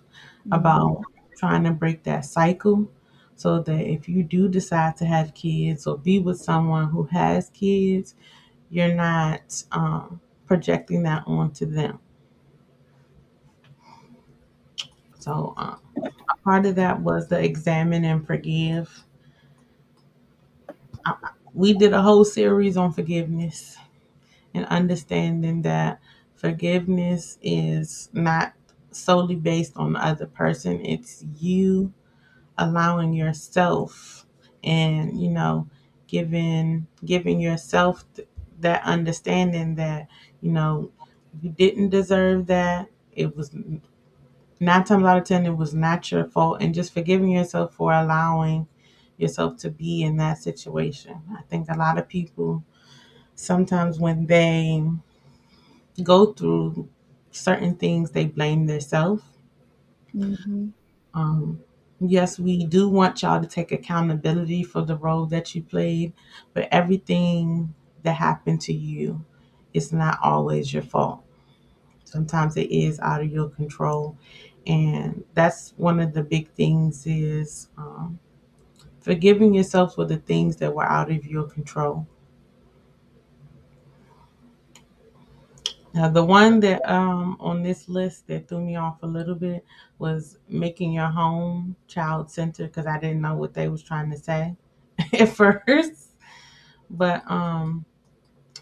about 0.51 1.03
trying 1.37 1.63
to 1.63 1.71
break 1.71 2.03
that 2.03 2.25
cycle 2.25 2.89
so 3.35 3.59
that 3.61 3.81
if 3.81 4.07
you 4.07 4.23
do 4.23 4.47
decide 4.47 4.95
to 4.97 5.05
have 5.05 5.33
kids 5.33 5.85
or 5.87 5.97
be 5.97 6.19
with 6.19 6.39
someone 6.41 6.89
who 6.89 7.03
has 7.05 7.49
kids, 7.49 8.15
you're 8.69 8.95
not 8.95 9.63
um, 9.71 10.21
projecting 10.47 11.03
that 11.03 11.23
onto 11.27 11.65
them. 11.65 11.99
So, 15.19 15.53
um, 15.57 15.79
a 16.29 16.37
part 16.43 16.65
of 16.65 16.75
that 16.75 17.01
was 17.01 17.27
the 17.27 17.39
examine 17.43 18.05
and 18.05 18.25
forgive. 18.25 19.03
I, 21.05 21.15
we 21.53 21.73
did 21.73 21.93
a 21.93 22.01
whole 22.01 22.25
series 22.25 22.77
on 22.77 22.91
forgiveness 22.91 23.77
and 24.53 24.65
understanding 24.67 25.63
that 25.63 26.01
forgiveness 26.35 27.39
is 27.41 28.09
not 28.13 28.53
solely 28.95 29.35
based 29.35 29.73
on 29.77 29.93
the 29.93 30.05
other 30.05 30.27
person, 30.27 30.83
it's 30.85 31.23
you 31.39 31.93
allowing 32.57 33.13
yourself 33.13 34.25
and 34.63 35.19
you 35.21 35.29
know 35.29 35.67
giving 36.07 36.87
giving 37.05 37.39
yourself 37.39 38.05
th- 38.15 38.27
that 38.59 38.83
understanding 38.83 39.75
that 39.75 40.07
you 40.41 40.51
know 40.51 40.91
you 41.41 41.49
didn't 41.51 41.89
deserve 41.89 42.47
that. 42.47 42.87
It 43.13 43.35
was 43.37 43.51
nine 44.59 44.83
times 44.83 45.03
out 45.05 45.17
of 45.17 45.23
ten 45.25 45.45
it 45.45 45.55
was 45.55 45.73
not 45.73 46.11
your 46.11 46.25
fault. 46.25 46.61
And 46.61 46.73
just 46.73 46.93
forgiving 46.93 47.29
yourself 47.29 47.73
for 47.73 47.91
allowing 47.93 48.67
yourself 49.17 49.57
to 49.57 49.69
be 49.69 50.03
in 50.03 50.17
that 50.17 50.37
situation. 50.39 51.21
I 51.37 51.41
think 51.43 51.67
a 51.69 51.77
lot 51.77 51.97
of 51.97 52.07
people 52.07 52.63
sometimes 53.35 53.99
when 53.99 54.27
they 54.27 54.83
go 56.03 56.33
through 56.33 56.89
certain 57.35 57.75
things 57.75 58.11
they 58.11 58.25
blame 58.25 58.65
themselves. 58.65 59.23
Mm-hmm. 60.15 60.67
um, 61.13 61.59
yes 61.99 62.39
we 62.39 62.65
do 62.65 62.87
want 62.87 63.21
y'all 63.21 63.41
to 63.41 63.47
take 63.47 63.73
accountability 63.73 64.63
for 64.63 64.81
the 64.81 64.95
role 64.95 65.25
that 65.25 65.53
you 65.53 65.61
played 65.61 66.13
but 66.53 66.69
everything 66.71 67.73
that 68.03 68.13
happened 68.13 68.61
to 68.61 68.73
you 68.73 69.25
is 69.73 69.91
not 69.91 70.17
always 70.23 70.73
your 70.73 70.83
fault. 70.83 71.21
Sometimes 72.05 72.55
it 72.55 72.71
is 72.71 72.99
out 73.01 73.21
of 73.21 73.29
your 73.29 73.49
control 73.49 74.17
and 74.67 75.23
that's 75.33 75.73
one 75.75 75.99
of 75.99 76.13
the 76.13 76.23
big 76.23 76.49
things 76.53 77.05
is 77.05 77.67
um, 77.77 78.17
forgiving 79.01 79.53
yourself 79.53 79.95
for 79.95 80.05
the 80.05 80.17
things 80.17 80.55
that 80.57 80.73
were 80.73 80.85
out 80.85 81.11
of 81.11 81.25
your 81.25 81.43
control 81.43 82.07
now 85.95 86.09
the 86.09 86.23
one 86.23 86.59
that 86.61 86.87
um, 86.91 87.37
on 87.39 87.63
this 87.63 87.89
list 87.89 88.27
that 88.27 88.47
threw 88.49 88.61
me 88.61 88.75
off 88.75 89.03
a 89.03 89.07
little 89.07 89.35
bit 89.35 89.65
was 89.99 90.39
making 90.49 90.93
your 90.93 91.07
home 91.09 91.75
child 91.87 92.29
centered 92.31 92.67
because 92.67 92.85
i 92.87 92.99
didn't 92.99 93.21
know 93.21 93.35
what 93.35 93.53
they 93.53 93.69
was 93.69 93.83
trying 93.83 94.11
to 94.11 94.17
say 94.17 94.55
at 95.13 95.29
first. 95.29 96.11
But 96.89 97.23
um 97.31 97.85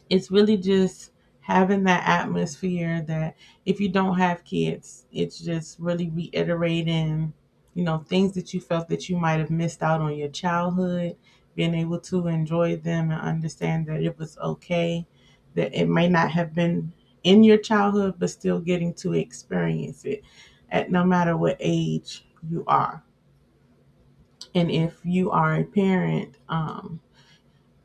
it's 0.09 0.31
really 0.31 0.57
just 0.57 1.11
having 1.41 1.83
that 1.85 2.07
atmosphere 2.07 3.01
that 3.07 3.35
if 3.65 3.79
you 3.79 3.89
don't 3.89 4.17
have 4.17 4.43
kids, 4.45 5.05
it's 5.11 5.39
just 5.39 5.79
really 5.79 6.09
reiterating, 6.09 7.33
you 7.75 7.83
know, 7.83 7.99
things 8.07 8.33
that 8.33 8.53
you 8.53 8.61
felt 8.61 8.89
that 8.89 9.09
you 9.09 9.17
might 9.17 9.39
have 9.39 9.49
missed 9.51 9.83
out 9.83 10.01
on 10.01 10.15
your 10.17 10.29
childhood, 10.29 11.15
being 11.55 11.75
able 11.75 11.99
to 11.99 12.27
enjoy 12.27 12.75
them 12.77 13.11
and 13.11 13.21
understand 13.21 13.87
that 13.87 14.01
it 14.03 14.17
was 14.17 14.37
okay, 14.39 15.05
that 15.55 15.73
it 15.73 15.87
may 15.87 16.07
not 16.07 16.31
have 16.31 16.53
been 16.53 16.93
in 17.23 17.43
your 17.43 17.57
childhood, 17.57 18.15
but 18.19 18.29
still 18.29 18.59
getting 18.59 18.93
to 18.95 19.13
experience 19.13 20.05
it 20.05 20.23
at 20.71 20.91
no 20.91 21.03
matter 21.03 21.37
what 21.37 21.57
age 21.59 22.25
you 22.49 22.63
are. 22.67 23.03
And 24.55 24.69
if 24.71 24.99
you 25.03 25.31
are 25.31 25.55
a 25.55 25.63
parent, 25.63 26.37
um, 26.49 26.99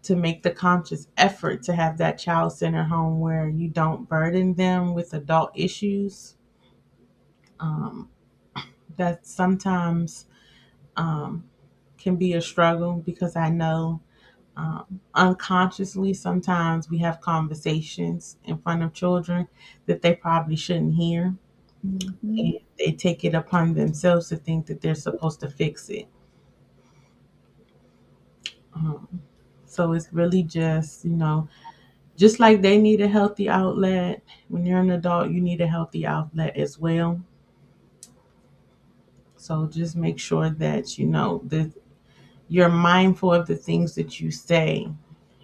to 0.03 0.17
make 0.17 0.43
the 0.43 0.51
conscious 0.51 1.09
effort 1.17 1.63
to 1.65 1.75
have 1.75 1.99
that 1.99 2.19
child 2.19 2.53
centered 2.53 2.85
home 2.85 3.21
where 3.21 3.49
you 3.49 3.69
don't 3.69 4.09
burden 4.09 4.55
them 4.55 4.95
with 4.95 5.15
adult 5.15 5.51
issues. 5.55 6.37
Um, 7.61 8.09
that 8.97 9.27
sometimes 9.27 10.27
um, 10.97 11.45
can 11.99 12.17
be 12.17 12.35
a 12.35 12.43
struggle 12.43 12.95
because 12.95 13.37
I 13.37 13.51
know 13.51 14.01
um, 14.59 15.01
unconsciously 15.15 16.13
sometimes 16.13 16.91
we 16.91 16.99
have 16.99 17.21
conversations 17.21 18.39
in 18.45 18.59
front 18.59 18.83
of 18.83 18.93
children 18.93 19.47
that 19.87 20.03
they 20.03 20.15
probably 20.15 20.57
shouldn't 20.57 20.95
hear. 20.95 21.35
Mm-hmm. 21.87 22.39
And 22.39 22.61
they 22.77 22.91
take 22.91 23.25
it 23.25 23.35
upon 23.35 23.73
themselves 23.75 24.29
to 24.31 24.37
think 24.37 24.67
that 24.67 24.81
they're 24.81 24.97
supposed 24.97 25.39
to 25.41 25.49
fix 25.49 25.89
it. 25.91 26.09
Um, 28.75 29.23
so 29.65 29.93
it's 29.93 30.13
really 30.13 30.43
just, 30.43 31.05
you 31.05 31.13
know, 31.13 31.49
just 32.17 32.41
like 32.41 32.61
they 32.61 32.79
need 32.79 33.01
a 33.01 33.07
healthy 33.07 33.49
outlet, 33.49 34.25
when 34.49 34.67
you're 34.67 34.81
an 34.81 34.91
adult, 34.91 35.31
you 35.31 35.41
need 35.41 35.61
a 35.61 35.69
healthy 35.69 36.05
outlet 36.05 36.57
as 36.57 36.81
well. 36.81 37.21
So 39.37 39.69
just 39.69 39.95
make 39.95 40.19
sure 40.19 40.51
that 40.51 40.99
you 40.99 41.07
know 41.07 41.43
that 41.47 41.73
you're 42.49 42.69
mindful 42.69 43.33
of 43.33 43.47
the 43.47 43.57
things 43.57 43.95
that 43.95 44.21
you 44.21 44.31
say 44.31 44.89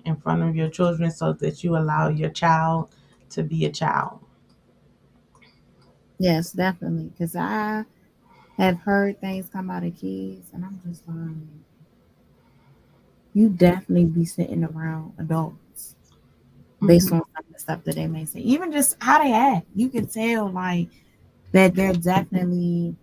in 0.04 0.16
front 0.16 0.42
of 0.42 0.54
your 0.56 0.68
children 0.68 1.10
so 1.10 1.32
that 1.34 1.62
you 1.64 1.76
allow 1.76 2.08
your 2.08 2.30
child 2.30 2.88
to 3.30 3.42
be 3.42 3.64
a 3.66 3.70
child. 3.70 4.20
Yes, 6.18 6.52
definitely. 6.52 7.04
Because 7.10 7.34
I 7.36 7.84
have 8.56 8.78
heard 8.78 9.20
things 9.20 9.48
come 9.50 9.70
out 9.70 9.84
of 9.84 9.96
kids, 9.98 10.48
and 10.52 10.64
I'm 10.64 10.80
just 10.86 11.06
like, 11.08 11.36
you 13.34 13.48
definitely 13.48 14.04
be 14.04 14.24
sitting 14.24 14.64
around 14.64 15.12
adults 15.18 15.96
based 16.86 17.08
Mhm. 17.08 17.14
on 17.14 17.22
some 17.22 17.44
of 17.46 17.52
the 17.52 17.58
stuff 17.58 17.84
that 17.84 17.96
they 17.96 18.06
may 18.06 18.24
say. 18.24 18.40
Even 18.40 18.70
just 18.70 18.96
how 19.00 19.22
they 19.22 19.32
act, 19.32 19.66
you 19.74 19.88
can 19.88 20.06
tell 20.06 20.48
like 20.50 20.88
that 21.52 21.74
they're 21.74 21.92
definitely 21.94 22.94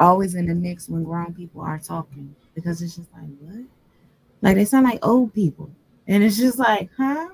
always 0.00 0.34
in 0.34 0.46
the 0.46 0.54
mix 0.54 0.88
when 0.88 1.04
grown 1.04 1.34
people 1.34 1.60
are 1.60 1.78
talking 1.78 2.34
because 2.58 2.82
it's 2.82 2.96
just 2.96 3.12
like 3.12 3.28
what? 3.40 3.64
Like 4.42 4.56
they 4.56 4.64
sound 4.64 4.84
like 4.84 5.06
old 5.06 5.32
people, 5.32 5.70
and 6.08 6.24
it's 6.24 6.36
just 6.36 6.58
like, 6.58 6.90
huh? 6.96 7.28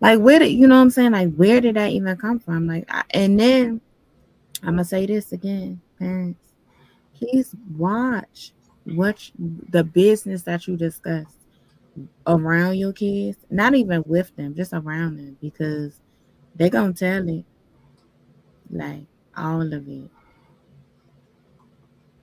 Like 0.00 0.20
where 0.20 0.38
did 0.38 0.52
you 0.52 0.68
know 0.68 0.76
what 0.76 0.82
I'm 0.82 0.90
saying? 0.90 1.10
Like 1.10 1.34
where 1.34 1.60
did 1.60 1.74
that 1.74 1.90
even 1.90 2.16
come 2.16 2.38
from? 2.38 2.68
Like, 2.68 2.84
I, 2.88 3.02
and 3.10 3.38
then 3.38 3.80
I'm 4.62 4.74
gonna 4.74 4.84
say 4.84 5.06
this 5.06 5.32
again, 5.32 5.80
parents, 5.98 6.38
please 7.14 7.52
watch 7.76 8.52
what 8.84 9.28
the 9.38 9.82
business 9.82 10.42
that 10.42 10.68
you 10.68 10.76
discuss 10.76 11.26
around 12.28 12.76
your 12.76 12.92
kids, 12.92 13.38
not 13.50 13.74
even 13.74 14.04
with 14.06 14.34
them, 14.36 14.54
just 14.54 14.72
around 14.72 15.16
them, 15.16 15.36
because 15.40 15.98
they're 16.54 16.70
gonna 16.70 16.92
tell 16.92 17.28
it 17.28 17.44
like 18.70 19.02
all 19.36 19.62
of 19.62 19.88
it. 19.88 20.10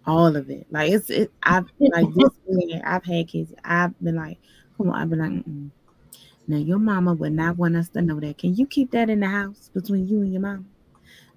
All 0.09 0.35
of 0.35 0.49
it. 0.49 0.65
Like 0.71 0.91
it's 0.91 1.09
it 1.09 1.31
I've 1.43 1.65
like 1.79 2.13
this 2.15 2.31
year, 2.49 2.81
I've 2.85 3.05
had 3.05 3.27
kids. 3.27 3.53
I've 3.63 3.97
been 4.03 4.15
like, 4.15 4.39
come 4.77 4.89
on, 4.89 4.99
I've 4.99 5.09
been 5.09 5.19
like, 5.19 5.31
Mm-mm. 5.31 5.69
now 6.47 6.57
your 6.57 6.79
mama 6.79 7.13
would 7.13 7.33
not 7.33 7.57
want 7.57 7.75
us 7.75 7.89
to 7.89 8.01
know 8.01 8.19
that. 8.19 8.37
Can 8.39 8.55
you 8.55 8.65
keep 8.65 8.91
that 8.91 9.09
in 9.09 9.19
the 9.19 9.27
house 9.27 9.69
between 9.73 10.07
you 10.07 10.21
and 10.21 10.33
your 10.33 10.41
mom? 10.41 10.67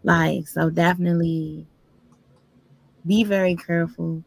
Like, 0.02 0.48
so 0.48 0.70
definitely 0.70 1.66
be 3.06 3.24
very 3.24 3.56
careful. 3.56 4.22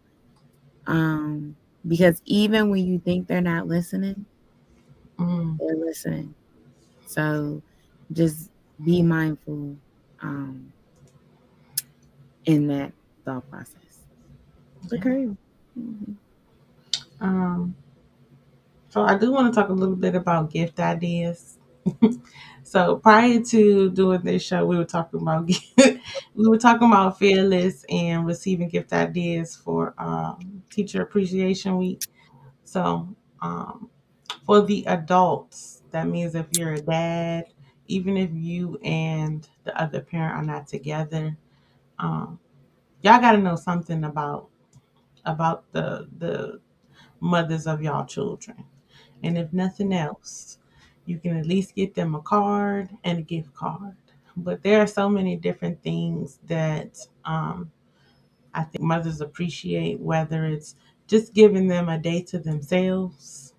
Um, 0.87 1.55
because 1.87 2.21
even 2.25 2.69
when 2.69 2.85
you 2.85 2.99
think 2.99 3.27
they're 3.27 3.41
not 3.41 3.67
listening, 3.67 4.25
Mm. 5.19 5.57
they're 5.57 5.77
listening. 5.77 6.35
So 7.07 7.61
just 8.11 8.51
be 8.83 9.01
mindful 9.01 9.77
um 10.21 10.73
in 12.45 12.67
that 12.67 12.91
thought 13.25 13.49
process. 13.49 13.84
Okay. 14.93 15.29
Mhm. 15.77 16.17
Um, 17.19 17.75
so 18.89 19.03
I 19.03 19.17
do 19.17 19.31
want 19.31 19.53
to 19.53 19.59
talk 19.59 19.69
a 19.69 19.73
little 19.73 19.95
bit 19.95 20.15
about 20.15 20.51
gift 20.51 20.79
ideas. 20.79 21.57
so 22.63 22.97
prior 22.97 23.41
to 23.41 23.89
doing 23.91 24.21
this 24.21 24.43
show, 24.43 24.65
we 24.65 24.77
were 24.77 24.85
talking 24.85 25.21
about 25.21 25.49
we 26.35 26.47
were 26.47 26.57
talking 26.57 26.87
about 26.87 27.19
fearless 27.19 27.85
and 27.89 28.25
receiving 28.25 28.69
gift 28.69 28.93
ideas 28.93 29.55
for 29.55 29.93
um, 29.97 30.63
Teacher 30.69 31.01
Appreciation 31.01 31.77
Week. 31.77 32.03
So 32.65 33.09
um, 33.41 33.89
for 34.45 34.61
the 34.63 34.85
adults, 34.87 35.83
that 35.91 36.07
means 36.07 36.35
if 36.35 36.47
you're 36.51 36.73
a 36.73 36.81
dad, 36.81 37.45
even 37.87 38.17
if 38.17 38.31
you 38.33 38.79
and 38.83 39.47
the 39.65 39.79
other 39.81 40.01
parent 40.01 40.35
are 40.35 40.43
not 40.43 40.67
together, 40.67 41.37
um, 41.99 42.39
y'all 43.03 43.21
got 43.21 43.33
to 43.33 43.39
know 43.39 43.55
something 43.55 44.03
about 44.05 44.49
about 45.25 45.71
the 45.71 46.07
the 46.19 46.59
mothers 47.19 47.67
of 47.67 47.81
y'all 47.81 48.05
children. 48.05 48.65
And 49.23 49.37
if 49.37 49.53
nothing 49.53 49.93
else, 49.93 50.59
you 51.05 51.19
can 51.19 51.37
at 51.37 51.45
least 51.45 51.75
get 51.75 51.95
them 51.95 52.15
a 52.15 52.21
card 52.21 52.89
and 53.03 53.19
a 53.19 53.23
gift 53.23 53.53
card. 53.53 53.95
But 54.37 54.63
there 54.63 54.81
are 54.81 54.87
so 54.87 55.09
many 55.09 55.35
different 55.37 55.81
things 55.83 56.39
that 56.47 56.97
um, 57.25 57.71
I 58.53 58.63
think 58.63 58.83
mothers 58.83 59.21
appreciate, 59.21 59.99
whether 59.99 60.45
it's 60.45 60.75
just 61.07 61.33
giving 61.33 61.67
them 61.67 61.89
a 61.89 61.97
day 61.99 62.21
to 62.23 62.39
themselves. 62.39 63.53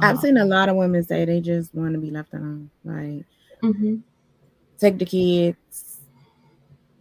I've 0.00 0.18
Um, 0.18 0.18
seen 0.18 0.36
a 0.36 0.44
lot 0.44 0.68
of 0.68 0.76
women 0.76 1.02
say 1.02 1.24
they 1.24 1.40
just 1.40 1.74
want 1.74 1.94
to 1.94 2.00
be 2.00 2.10
left 2.10 2.34
alone. 2.34 2.70
Like 2.84 3.24
mhm. 3.62 4.02
take 4.78 4.98
the 4.98 5.04
kids 5.04 5.91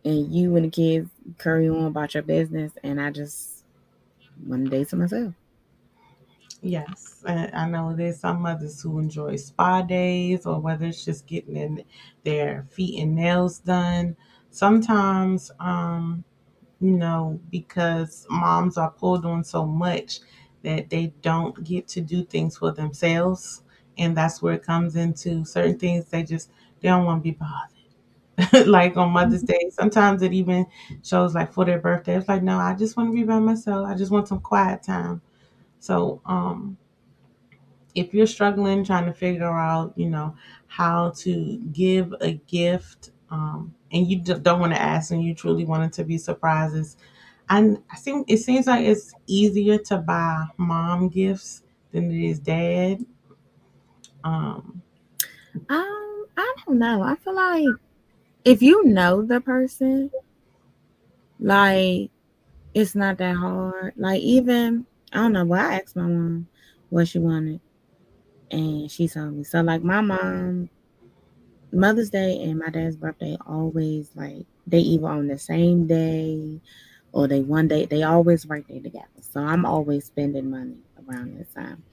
and 0.05 0.33
you 0.33 0.55
and 0.55 0.65
the 0.65 0.69
kids 0.69 1.09
carry 1.39 1.69
on 1.69 1.85
about 1.85 2.13
your 2.13 2.23
business 2.23 2.73
and 2.83 2.99
I 3.01 3.11
just 3.11 3.63
want 4.45 4.67
a 4.67 4.69
day 4.71 4.85
to 4.85 4.95
myself. 4.97 5.35
Yes, 6.63 7.23
I 7.25 7.67
know 7.67 7.95
there's 7.95 8.19
some 8.19 8.41
mothers 8.41 8.81
who 8.81 8.99
enjoy 8.99 9.35
spa 9.37 9.81
days, 9.81 10.45
or 10.45 10.59
whether 10.59 10.85
it's 10.85 11.03
just 11.03 11.25
getting 11.25 11.55
in 11.57 11.83
their 12.23 12.63
feet 12.69 13.01
and 13.01 13.15
nails 13.15 13.59
done. 13.59 14.15
Sometimes, 14.51 15.51
um, 15.59 16.23
you 16.81 16.91
know, 16.91 17.39
because 17.51 18.27
moms 18.29 18.77
are 18.77 18.91
pulled 18.91 19.25
on 19.25 19.43
so 19.43 19.65
much 19.65 20.19
that 20.63 20.89
they 20.91 21.13
don't 21.21 21.63
get 21.63 21.87
to 21.89 22.01
do 22.01 22.25
things 22.25 22.57
for 22.57 22.71
themselves, 22.71 23.63
and 23.97 24.17
that's 24.17 24.41
where 24.41 24.55
it 24.55 24.63
comes 24.63 24.95
into 24.95 25.45
certain 25.45 25.79
things. 25.79 26.05
They 26.09 26.23
just 26.23 26.51
they 26.81 26.89
don't 26.89 27.05
want 27.05 27.21
to 27.21 27.23
be 27.23 27.31
bothered. 27.37 27.80
like 28.65 28.97
on 28.97 29.11
Mother's 29.11 29.43
Day. 29.43 29.69
Sometimes 29.71 30.21
it 30.21 30.33
even 30.33 30.65
shows 31.03 31.35
like 31.35 31.53
for 31.53 31.65
their 31.65 31.79
birthday. 31.79 32.15
It's 32.17 32.27
like, 32.27 32.43
no, 32.43 32.57
I 32.57 32.73
just 32.75 32.97
want 32.97 33.09
to 33.09 33.13
be 33.13 33.23
by 33.23 33.39
myself. 33.39 33.87
I 33.87 33.95
just 33.95 34.11
want 34.11 34.27
some 34.27 34.39
quiet 34.41 34.83
time. 34.83 35.21
So, 35.79 36.21
um, 36.25 36.77
if 37.93 38.13
you're 38.13 38.27
struggling 38.27 38.83
trying 38.83 39.05
to 39.05 39.13
figure 39.13 39.45
out, 39.57 39.93
you 39.97 40.09
know, 40.09 40.35
how 40.67 41.11
to 41.17 41.57
give 41.73 42.13
a 42.21 42.33
gift, 42.47 43.11
um, 43.29 43.73
and 43.91 44.07
you 44.07 44.19
don't 44.19 44.59
want 44.59 44.73
to 44.73 44.81
ask 44.81 45.11
and 45.11 45.23
you 45.23 45.33
truly 45.33 45.65
want 45.65 45.83
it 45.83 45.93
to 45.93 46.03
be 46.03 46.17
surprises, 46.17 46.95
and 47.49 47.79
I 47.91 47.97
think 47.97 48.29
it 48.29 48.37
seems 48.37 48.67
like 48.67 48.85
it's 48.85 49.13
easier 49.27 49.77
to 49.79 49.97
buy 49.97 50.45
mom 50.57 51.09
gifts 51.09 51.63
than 51.91 52.09
it 52.11 52.29
is 52.29 52.39
dad. 52.39 53.05
Um, 54.23 54.81
Um, 55.69 56.25
I 56.37 56.55
don't 56.65 56.79
know. 56.79 57.01
I 57.03 57.15
feel 57.15 57.35
like 57.35 57.75
if 58.45 58.61
you 58.61 58.83
know 58.85 59.23
the 59.23 59.41
person, 59.41 60.11
like 61.39 62.09
it's 62.73 62.95
not 62.95 63.17
that 63.17 63.35
hard. 63.35 63.93
Like 63.97 64.21
even 64.21 64.85
I 65.13 65.17
don't 65.17 65.33
know. 65.33 65.45
Well, 65.45 65.59
I 65.65 65.75
asked 65.75 65.95
my 65.95 66.03
mom 66.03 66.47
what 66.89 67.07
she 67.07 67.19
wanted, 67.19 67.59
and 68.49 68.89
she 68.89 69.07
told 69.07 69.33
me. 69.33 69.43
So 69.43 69.61
like 69.61 69.83
my 69.83 70.01
mom, 70.01 70.69
Mother's 71.71 72.09
Day 72.09 72.41
and 72.43 72.59
my 72.59 72.69
dad's 72.69 72.95
birthday 72.95 73.37
always 73.45 74.09
like 74.15 74.45
they 74.67 74.79
either 74.79 75.07
on 75.07 75.27
the 75.27 75.37
same 75.37 75.87
day 75.87 76.59
or 77.13 77.27
they 77.27 77.41
one 77.41 77.67
day 77.67 77.85
they 77.85 78.03
always 78.03 78.45
right 78.45 78.65
there 78.67 78.81
together. 78.81 79.07
So 79.19 79.41
I'm 79.41 79.65
always 79.65 80.05
spending 80.05 80.49
money 80.49 80.77
around 81.07 81.37
this 81.37 81.53
time. 81.53 81.83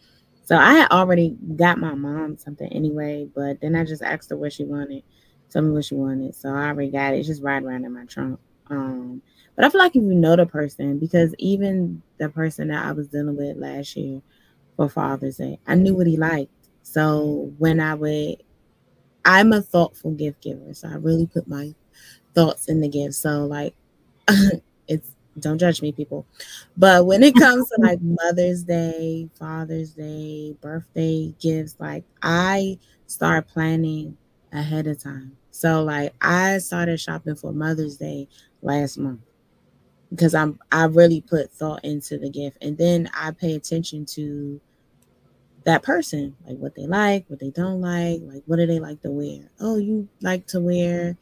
So 0.44 0.56
I 0.56 0.74
had 0.74 0.90
already 0.90 1.36
got 1.56 1.78
my 1.78 1.94
mom 1.94 2.38
something 2.38 2.72
anyway, 2.72 3.28
but 3.34 3.60
then 3.60 3.76
I 3.76 3.84
just 3.84 4.02
asked 4.02 4.30
her 4.30 4.36
what 4.36 4.52
she 4.52 4.64
wanted. 4.64 5.02
Tell 5.50 5.62
me 5.62 5.70
what 5.70 5.84
she 5.84 5.94
wanted. 5.94 6.34
So 6.34 6.50
I 6.50 6.68
already 6.68 6.90
got 6.90 7.14
it. 7.14 7.18
It's 7.18 7.28
just 7.28 7.42
right 7.42 7.62
around 7.62 7.84
in 7.84 7.92
my 7.92 8.04
trunk. 8.04 8.38
Um, 8.70 9.22
but 9.56 9.64
I 9.64 9.70
feel 9.70 9.80
like 9.80 9.96
if 9.96 10.02
you 10.02 10.14
know 10.14 10.36
the 10.36 10.46
person, 10.46 10.98
because 10.98 11.34
even 11.38 12.02
the 12.18 12.28
person 12.28 12.68
that 12.68 12.84
I 12.84 12.92
was 12.92 13.08
dealing 13.08 13.36
with 13.36 13.56
last 13.56 13.96
year 13.96 14.20
for 14.76 14.88
Father's 14.88 15.38
Day, 15.38 15.58
I 15.66 15.74
knew 15.74 15.94
what 15.94 16.06
he 16.06 16.16
liked. 16.16 16.52
So 16.82 17.52
when 17.58 17.80
I 17.80 17.94
would, 17.94 18.42
I'm 19.24 19.52
a 19.52 19.62
thoughtful 19.62 20.12
gift 20.12 20.42
giver. 20.42 20.74
So 20.74 20.88
I 20.88 20.94
really 20.94 21.26
put 21.26 21.48
my 21.48 21.74
thoughts 22.34 22.68
in 22.68 22.80
the 22.80 22.88
gift. 22.88 23.14
So 23.14 23.46
like, 23.46 23.74
it's 24.88 25.10
don't 25.40 25.58
judge 25.58 25.82
me, 25.82 25.92
people. 25.92 26.26
But 26.76 27.06
when 27.06 27.22
it 27.22 27.34
comes 27.34 27.68
to 27.70 27.80
like 27.80 28.00
Mother's 28.02 28.64
Day, 28.64 29.28
Father's 29.38 29.92
Day, 29.92 30.56
birthday 30.60 31.34
gifts, 31.40 31.76
like 31.78 32.04
I 32.22 32.78
start 33.06 33.48
planning 33.48 34.16
ahead 34.52 34.86
of 34.86 35.02
time. 35.02 35.36
So 35.50 35.82
like 35.82 36.14
I 36.20 36.58
started 36.58 37.00
shopping 37.00 37.34
for 37.34 37.52
Mother's 37.52 37.96
Day 37.96 38.28
last 38.62 38.98
month 38.98 39.20
because 40.10 40.34
I'm 40.34 40.58
I 40.72 40.84
really 40.84 41.20
put 41.20 41.52
thought 41.52 41.84
into 41.84 42.18
the 42.18 42.30
gift 42.30 42.58
and 42.62 42.76
then 42.78 43.10
I 43.14 43.32
pay 43.32 43.54
attention 43.54 44.06
to 44.06 44.60
that 45.64 45.82
person, 45.82 46.34
like 46.46 46.56
what 46.58 46.74
they 46.74 46.86
like, 46.86 47.24
what 47.28 47.40
they 47.40 47.50
don't 47.50 47.80
like, 47.80 48.20
like 48.22 48.42
what 48.46 48.56
do 48.56 48.66
they 48.66 48.78
like 48.78 49.02
to 49.02 49.10
wear. 49.10 49.50
Oh, 49.60 49.76
you 49.76 50.08
like 50.22 50.46
to 50.48 50.60
wear 50.60 51.16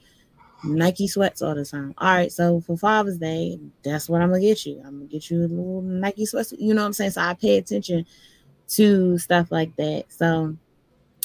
Nike 0.65 1.09
sweats 1.09 1.43
all 1.43 1.55
the 1.55 1.65
time. 1.65 1.95
All 1.99 2.15
right, 2.15 2.31
so 2.33 2.61
for 2.61 2.77
Father's 2.77 3.19
Day, 3.19 3.59
that's 3.83 4.09
what 4.09 4.21
I'm 4.23 4.29
gonna 4.29 4.41
get 4.41 4.67
you. 4.67 4.83
I'm 4.85 4.99
gonna 4.99 5.07
get 5.07 5.31
you 5.31 5.41
a 5.41 5.49
little 5.49 5.83
Nike 5.83 6.27
sweats. 6.27 6.53
You 6.57 6.75
know 6.75 6.83
what 6.83 6.87
I'm 6.87 6.93
saying? 6.93 7.12
So 7.12 7.23
I 7.23 7.35
pay 7.35 7.59
attention 7.59 8.07
to 8.69 9.19
stuff 9.19 9.51
like 9.51 9.75
that. 9.77 10.05
So 10.09 10.57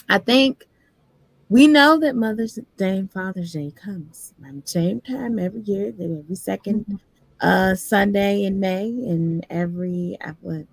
I 0.10 0.18
think 0.18 0.66
we 1.52 1.68
know 1.68 2.00
that 2.00 2.16
Mother's 2.16 2.58
Day 2.78 2.98
and 2.98 3.12
Father's 3.12 3.52
Day 3.52 3.74
comes 3.76 4.34
at 4.48 4.54
the 4.54 4.62
same 4.66 5.02
time 5.02 5.38
every 5.38 5.60
year. 5.60 5.88
Every 5.88 6.24
2nd 6.34 6.86
mm-hmm. 6.86 6.96
uh, 7.42 7.76
Sunday 7.76 8.46
in 8.46 8.58
May, 8.62 8.86
and 8.86 9.46
every 9.50 10.18
uh, 10.24 10.32
what? 10.40 10.66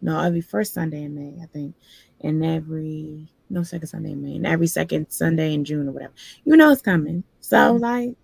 No, 0.00 0.18
every 0.18 0.40
first 0.40 0.72
Sunday 0.72 1.02
in 1.02 1.14
May, 1.14 1.42
I 1.42 1.46
think, 1.48 1.74
and 2.22 2.42
every 2.42 3.28
no 3.50 3.62
second 3.62 3.88
Sunday 3.88 4.12
in 4.12 4.22
May, 4.22 4.36
and 4.36 4.46
every 4.46 4.68
second 4.68 5.10
Sunday 5.10 5.52
in 5.52 5.66
June 5.66 5.86
or 5.86 5.92
whatever. 5.92 6.14
You 6.46 6.56
know 6.56 6.70
it's 6.70 6.80
coming. 6.80 7.22
So 7.40 7.58
mm-hmm. 7.58 7.82
like, 7.82 8.14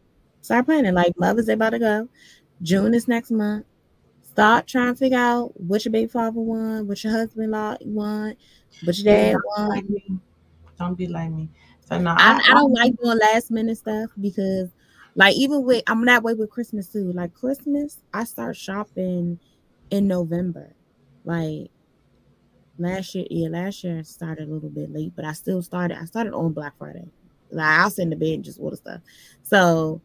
start 0.40 0.64
planning. 0.64 0.94
Like 0.94 1.12
Mother's 1.18 1.44
Day 1.44 1.52
about 1.52 1.70
to 1.70 1.78
go. 1.78 2.08
June 2.62 2.94
is 2.94 3.06
next 3.06 3.30
month. 3.30 3.66
Start 4.22 4.66
trying 4.66 4.94
to 4.94 4.98
figure 4.98 5.18
out 5.18 5.60
what 5.60 5.84
your 5.84 5.92
baby 5.92 6.08
father 6.08 6.40
want, 6.40 6.86
what 6.86 7.04
your 7.04 7.12
husband 7.12 7.50
law 7.50 7.76
want, 7.82 8.38
what 8.82 8.96
your 8.96 9.14
dad 9.14 9.36
want. 9.44 9.68
like 9.68 9.90
me. 9.90 10.18
Don't 10.78 10.96
be 10.96 11.06
like 11.06 11.30
me. 11.30 11.50
So 11.92 12.00
no, 12.00 12.14
I, 12.16 12.40
I 12.48 12.54
don't 12.54 12.72
like 12.72 12.96
doing 12.96 13.18
last 13.18 13.50
minute 13.50 13.76
stuff 13.76 14.10
because 14.20 14.70
like 15.14 15.34
even 15.36 15.64
with 15.64 15.82
I'm 15.86 16.04
that 16.06 16.22
way 16.22 16.34
with 16.34 16.50
Christmas 16.50 16.88
too. 16.88 17.12
Like 17.12 17.34
Christmas, 17.34 17.98
I 18.14 18.24
start 18.24 18.56
shopping 18.56 19.38
in 19.90 20.08
November. 20.08 20.74
Like 21.24 21.70
last 22.78 23.14
year, 23.14 23.26
yeah, 23.30 23.48
last 23.48 23.84
year 23.84 23.98
I 23.98 24.02
started 24.02 24.48
a 24.48 24.52
little 24.52 24.70
bit 24.70 24.90
late, 24.90 25.12
but 25.14 25.24
I 25.24 25.32
still 25.32 25.62
started. 25.62 25.98
I 26.00 26.06
started 26.06 26.32
on 26.32 26.52
Black 26.52 26.76
Friday. 26.78 27.04
Like 27.50 27.80
I'll 27.80 27.90
sit 27.90 28.02
in 28.02 28.10
the 28.10 28.16
bed 28.16 28.28
and 28.28 28.44
just 28.44 28.58
order 28.58 28.76
stuff. 28.76 29.00
So 29.42 30.00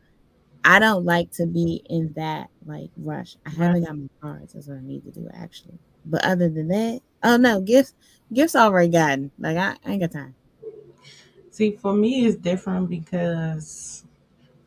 I 0.65 0.79
don't 0.79 1.05
like 1.05 1.31
to 1.33 1.45
be 1.45 1.83
in 1.89 2.11
that 2.17 2.49
like 2.65 2.89
rush. 2.97 3.37
I 3.45 3.51
haven't 3.51 3.85
got 3.85 3.97
my 3.97 4.09
cards. 4.21 4.53
That's 4.53 4.67
what 4.67 4.77
I 4.77 4.81
need 4.81 5.05
to 5.05 5.11
do 5.11 5.29
actually. 5.33 5.79
But 6.05 6.25
other 6.25 6.49
than 6.49 6.67
that, 6.67 7.01
oh 7.23 7.37
no, 7.37 7.61
gifts, 7.61 7.93
gifts 8.33 8.55
already 8.55 8.89
gotten. 8.89 9.31
Like 9.39 9.55
I, 9.55 9.77
I 9.85 9.91
ain't 9.91 10.01
got 10.01 10.11
time. 10.11 10.35
See, 11.57 11.71
for 11.71 11.91
me, 11.91 12.27
it's 12.27 12.37
different 12.37 12.87
because 12.87 14.05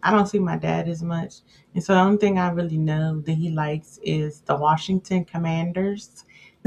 I 0.03 0.11
don't 0.11 0.27
see 0.27 0.41
my 0.41 0.57
dad 0.57 0.89
as 0.89 1.05
much. 1.05 1.35
And 1.73 1.85
so 1.85 1.95
the 1.95 2.01
only 2.01 2.19
thing 2.19 2.37
I 2.37 2.51
really 2.51 2.79
know 2.79 3.21
that 3.21 3.35
he 3.35 3.53
likes 3.53 4.01
is 4.03 4.41
the 4.41 4.57
Washington 4.57 5.25
Commanders. 5.25 6.25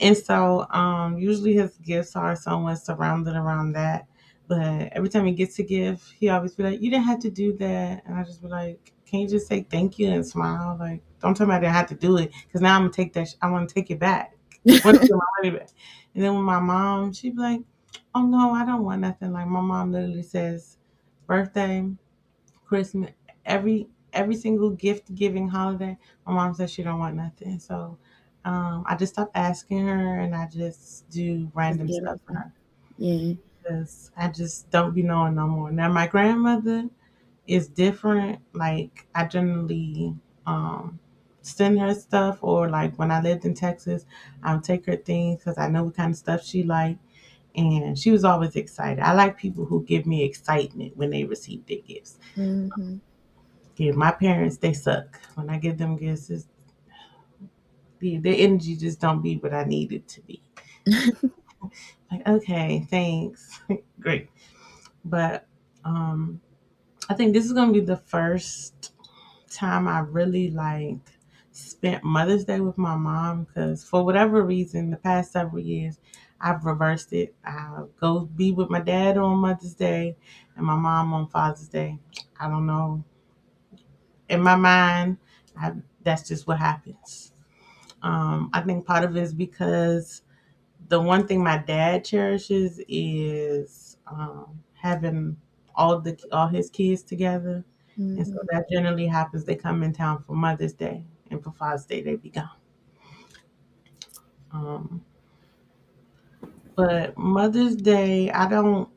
and 0.00 0.16
so 0.16 0.66
um, 0.70 1.18
usually 1.18 1.52
his 1.52 1.76
gifts 1.84 2.16
are 2.16 2.34
somewhat 2.34 2.76
surrounded 2.76 3.36
around 3.36 3.72
that. 3.72 4.06
But 4.48 4.88
every 4.92 5.10
time 5.10 5.26
he 5.26 5.32
gets 5.32 5.58
a 5.58 5.62
gift, 5.62 6.14
he 6.18 6.30
always 6.30 6.54
be 6.54 6.62
like, 6.62 6.80
You 6.80 6.90
didn't 6.90 7.04
have 7.04 7.20
to 7.20 7.30
do 7.30 7.52
that. 7.58 8.04
And 8.06 8.16
I 8.16 8.22
just 8.24 8.40
be 8.40 8.48
like, 8.48 8.94
Can 9.04 9.20
you 9.20 9.28
just 9.28 9.48
say 9.48 9.66
thank 9.70 9.98
you 9.98 10.08
and 10.08 10.26
smile? 10.26 10.78
Like, 10.80 11.02
don't 11.20 11.36
tell 11.36 11.46
me 11.46 11.56
I 11.56 11.60
didn't 11.60 11.74
have 11.74 11.88
to 11.88 11.94
do 11.94 12.16
it 12.16 12.32
because 12.46 12.62
now 12.62 12.74
I'm 12.76 12.84
going 12.84 12.90
to 12.90 12.96
take 12.96 13.12
that, 13.12 13.28
sh- 13.28 13.34
I 13.42 13.50
want 13.50 13.68
to 13.68 13.74
take 13.74 13.90
it 13.90 13.98
back. 13.98 14.34
I 14.66 14.80
want 14.82 15.02
to 15.02 15.06
get 15.08 15.14
my 15.14 15.26
money 15.42 15.58
back. 15.58 15.68
And 16.14 16.24
then 16.24 16.34
with 16.34 16.44
my 16.44 16.60
mom, 16.60 17.12
she'd 17.12 17.36
be 17.36 17.42
like, 17.42 17.60
Oh 18.14 18.26
no, 18.26 18.52
I 18.52 18.64
don't 18.64 18.84
want 18.84 19.00
nothing. 19.00 19.32
Like, 19.32 19.46
my 19.48 19.60
mom 19.60 19.92
literally 19.92 20.22
says, 20.22 20.78
Birthday, 21.26 21.88
Christmas, 22.66 23.12
every 23.46 23.88
every 24.12 24.36
single 24.36 24.70
gift 24.70 25.14
giving 25.14 25.48
holiday, 25.48 25.98
my 26.26 26.34
mom 26.34 26.54
says 26.54 26.70
she 26.72 26.82
don't 26.84 26.98
want 27.00 27.16
nothing. 27.16 27.58
So 27.60 27.98
um, 28.44 28.84
I 28.88 28.96
just 28.96 29.14
stopped 29.14 29.32
asking 29.36 29.86
her 29.88 30.20
and 30.20 30.34
I 30.36 30.48
just 30.48 31.08
do 31.10 31.50
random 31.54 31.90
get 31.90 31.92
stuff 31.92 32.20
for 32.26 32.34
her 32.34 32.54
Yeah. 32.98 33.34
because 33.62 34.10
I 34.16 34.28
just 34.28 34.70
don't 34.70 34.94
be 34.94 35.02
knowing 35.02 35.34
no 35.34 35.46
more. 35.46 35.70
Now 35.70 35.90
my 35.92 36.06
grandmother 36.06 36.88
is 37.46 37.68
different. 37.68 38.42
Like 38.54 39.08
I 39.14 39.26
generally 39.26 40.16
um, 40.46 41.00
send 41.42 41.80
her 41.80 41.94
stuff, 41.94 42.40
or 42.42 42.68
like 42.70 42.98
when 42.98 43.10
I 43.10 43.22
lived 43.22 43.44
in 43.44 43.54
Texas, 43.54 44.06
I'll 44.42 44.60
take 44.60 44.86
her 44.86 44.96
things 44.96 45.38
because 45.40 45.58
I 45.58 45.68
know 45.68 45.84
what 45.84 45.96
kind 45.96 46.12
of 46.12 46.18
stuff 46.18 46.44
she 46.44 46.62
like, 46.62 46.98
and 47.54 47.98
she 47.98 48.10
was 48.10 48.24
always 48.24 48.56
excited. 48.56 49.00
I 49.02 49.12
like 49.14 49.36
people 49.38 49.64
who 49.66 49.84
give 49.84 50.06
me 50.06 50.24
excitement 50.24 50.96
when 50.96 51.10
they 51.10 51.24
receive 51.24 51.66
their 51.66 51.78
gifts. 51.78 52.18
hmm 52.36 52.98
Yeah, 53.76 53.92
my 53.92 54.10
parents 54.10 54.56
they 54.58 54.72
suck. 54.72 55.20
When 55.34 55.48
I 55.50 55.58
give 55.58 55.78
them 55.78 55.96
gifts, 55.96 56.30
it's, 56.30 56.46
the 57.98 58.18
their 58.18 58.34
energy 58.36 58.76
just 58.76 59.00
don't 59.00 59.22
be 59.22 59.36
what 59.36 59.54
I 59.54 59.64
need 59.64 59.92
it 59.92 60.08
to 60.08 60.20
be. 60.22 60.42
Like 62.10 62.26
okay, 62.26 62.86
thanks, 62.90 63.60
great, 64.00 64.30
but 65.04 65.46
um. 65.84 66.40
I 67.10 67.14
think 67.14 67.34
this 67.34 67.46
is 67.46 67.52
gonna 67.52 67.72
be 67.72 67.80
the 67.80 67.96
first 67.98 68.92
time 69.50 69.88
I 69.88 70.00
really 70.00 70.50
like 70.50 70.98
spent 71.52 72.04
Mother's 72.04 72.44
Day 72.46 72.60
with 72.60 72.78
my 72.78 72.96
mom 72.96 73.44
because 73.44 73.84
for 73.84 74.04
whatever 74.04 74.42
reason, 74.44 74.90
the 74.90 74.96
past 74.98 75.32
several 75.32 75.62
years, 75.62 76.00
I've 76.44 76.66
reversed 76.66 77.14
it. 77.14 77.36
I 77.44 77.84
go 78.00 78.22
be 78.26 78.52
with 78.52 78.70
my 78.70 78.80
dad 78.82 79.18
on 79.18 79.38
Mother's 79.38 79.74
Day 79.74 80.16
and 80.56 80.66
my 80.66 80.76
mom 80.76 81.14
on 81.14 81.28
Father's 81.28 81.68
Day. 81.68 81.98
I 82.40 82.48
don't 82.50 82.66
know. 82.66 83.04
In 84.28 84.42
my 84.42 84.56
mind, 84.56 85.18
I, 85.56 85.72
that's 86.02 86.26
just 86.28 86.46
what 86.46 86.58
happens. 86.58 87.32
Um, 88.02 88.50
I 88.54 88.62
think 88.62 88.86
part 88.86 89.04
of 89.04 89.16
it 89.16 89.22
is 89.22 89.34
because 89.34 90.22
the 90.88 91.00
one 91.00 91.26
thing 91.28 91.42
my 91.44 91.58
dad 91.58 92.04
cherishes 92.04 92.80
is 92.88 93.98
um, 94.06 94.64
having 94.74 95.38
all 95.76 96.00
the 96.00 96.18
all 96.32 96.48
his 96.48 96.70
kids 96.70 97.02
together 97.04 97.64
and 98.16 98.26
so 98.26 98.34
hmm 98.36 98.46
that 98.52 98.66
generally 98.70 99.06
happens. 99.06 99.44
They 99.44 99.56
come 99.56 99.82
in 99.84 99.92
town 99.94 100.22
for 100.24 100.34
Mother's 100.36 100.74
Day, 100.74 101.06
and 101.30 101.42
for 101.44 101.52
Father's 101.52 101.86
Day 101.86 102.02
they 102.02 102.16
be 102.16 102.30
gone. 102.30 102.50
Um, 104.52 105.04
but 106.76 107.16
Mother's 107.16 107.76
Day, 107.76 108.30
I 108.30 108.48
don't, 108.48 108.88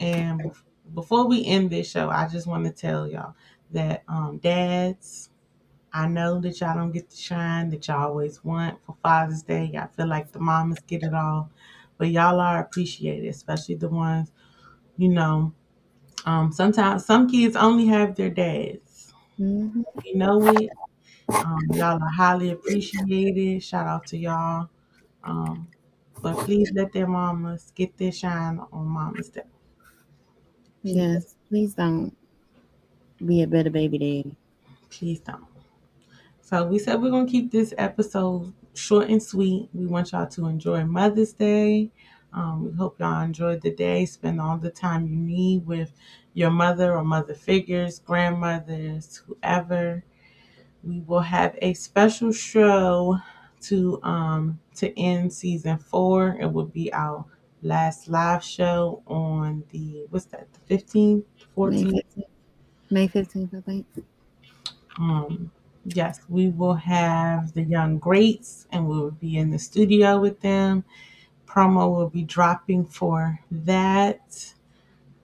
and 0.00 0.52
before 0.94 1.28
we 1.28 1.44
end 1.44 1.70
this 1.70 1.90
show, 1.90 2.08
I 2.10 2.28
just 2.28 2.46
want 2.46 2.64
to 2.64 2.72
tell 2.72 3.08
y'all 3.08 3.34
that 3.72 4.02
um, 4.08 4.38
dads, 4.38 5.30
I 5.92 6.08
know 6.08 6.40
that 6.40 6.60
y'all 6.60 6.76
don't 6.76 6.92
get 6.92 7.10
the 7.10 7.16
shine 7.16 7.70
that 7.70 7.88
y'all 7.88 8.08
always 8.08 8.44
want 8.44 8.78
for 8.84 8.96
Father's 9.02 9.42
Day. 9.42 9.70
Y'all 9.74 9.88
feel 9.88 10.08
like 10.08 10.32
the 10.32 10.40
mamas 10.40 10.78
get 10.86 11.02
it 11.02 11.14
all, 11.14 11.50
but 11.98 12.10
y'all 12.10 12.40
are 12.40 12.60
appreciated, 12.60 13.28
especially 13.28 13.76
the 13.76 13.88
ones, 13.88 14.32
you 14.98 15.08
know. 15.08 15.52
Um, 16.26 16.52
sometimes 16.52 17.06
some 17.06 17.28
kids 17.28 17.56
only 17.56 17.86
have 17.86 18.14
their 18.16 18.30
dads. 18.30 19.12
Mhm. 19.38 19.84
You 20.04 20.16
know 20.16 20.46
it. 20.48 20.70
Um, 21.28 21.58
y'all 21.72 22.02
are 22.02 22.10
highly 22.16 22.50
appreciated. 22.50 23.62
Shout 23.62 23.86
out 23.86 24.06
to 24.08 24.18
y'all. 24.18 24.68
Um, 25.24 25.68
but 26.22 26.36
please 26.38 26.70
let 26.74 26.92
their 26.92 27.06
mamas 27.06 27.72
get 27.74 27.96
their 27.98 28.12
shine 28.12 28.58
on 28.72 28.86
Mama's 28.86 29.28
Day. 29.30 29.42
Yes, 30.82 31.36
please 31.48 31.74
don't 31.74 32.14
be 33.24 33.42
a 33.42 33.46
better 33.46 33.70
baby 33.70 33.98
daddy. 33.98 34.36
Please 34.90 35.20
don't. 35.20 35.46
So 36.40 36.66
we 36.66 36.78
said 36.78 37.00
we're 37.00 37.10
gonna 37.10 37.28
keep 37.28 37.50
this 37.50 37.74
episode 37.78 38.52
short 38.74 39.08
and 39.10 39.22
sweet. 39.22 39.68
We 39.74 39.86
want 39.86 40.12
y'all 40.12 40.26
to 40.28 40.46
enjoy 40.46 40.84
Mother's 40.84 41.32
Day. 41.32 41.90
Um, 42.32 42.64
we 42.66 42.72
hope 42.72 42.98
y'all 43.00 43.22
enjoyed 43.22 43.62
the 43.62 43.74
day. 43.74 44.06
Spend 44.06 44.40
all 44.40 44.58
the 44.58 44.70
time 44.70 45.06
you 45.08 45.16
need 45.16 45.66
with 45.66 45.92
your 46.34 46.50
mother 46.50 46.94
or 46.96 47.04
mother 47.04 47.34
figures, 47.34 47.98
grandmothers, 47.98 49.16
whoever. 49.26 50.04
We 50.82 51.00
will 51.00 51.20
have 51.20 51.56
a 51.62 51.74
special 51.74 52.32
show 52.32 53.18
to 53.62 54.02
um 54.02 54.60
to 54.80 54.98
end 54.98 55.32
season 55.32 55.78
four. 55.78 56.36
It 56.40 56.52
will 56.52 56.66
be 56.66 56.92
our 56.92 57.24
last 57.62 58.08
live 58.08 58.42
show 58.42 59.02
on 59.06 59.64
the 59.70 60.06
what's 60.10 60.26
that, 60.26 60.52
the 60.52 60.60
fifteenth, 60.60 61.24
fourteenth. 61.54 62.02
May 62.90 63.06
15th, 63.06 63.56
I 63.56 63.60
think. 63.60 63.86
Um, 64.98 65.52
yes, 65.84 66.20
we 66.28 66.48
will 66.48 66.74
have 66.74 67.52
the 67.52 67.62
young 67.62 67.98
greats 67.98 68.66
and 68.72 68.88
we 68.88 68.98
will 68.98 69.12
be 69.12 69.36
in 69.36 69.50
the 69.50 69.58
studio 69.58 70.18
with 70.18 70.40
them. 70.40 70.84
Promo 71.46 71.94
will 71.94 72.10
be 72.10 72.22
dropping 72.22 72.84
for 72.84 73.38
that. 73.50 74.54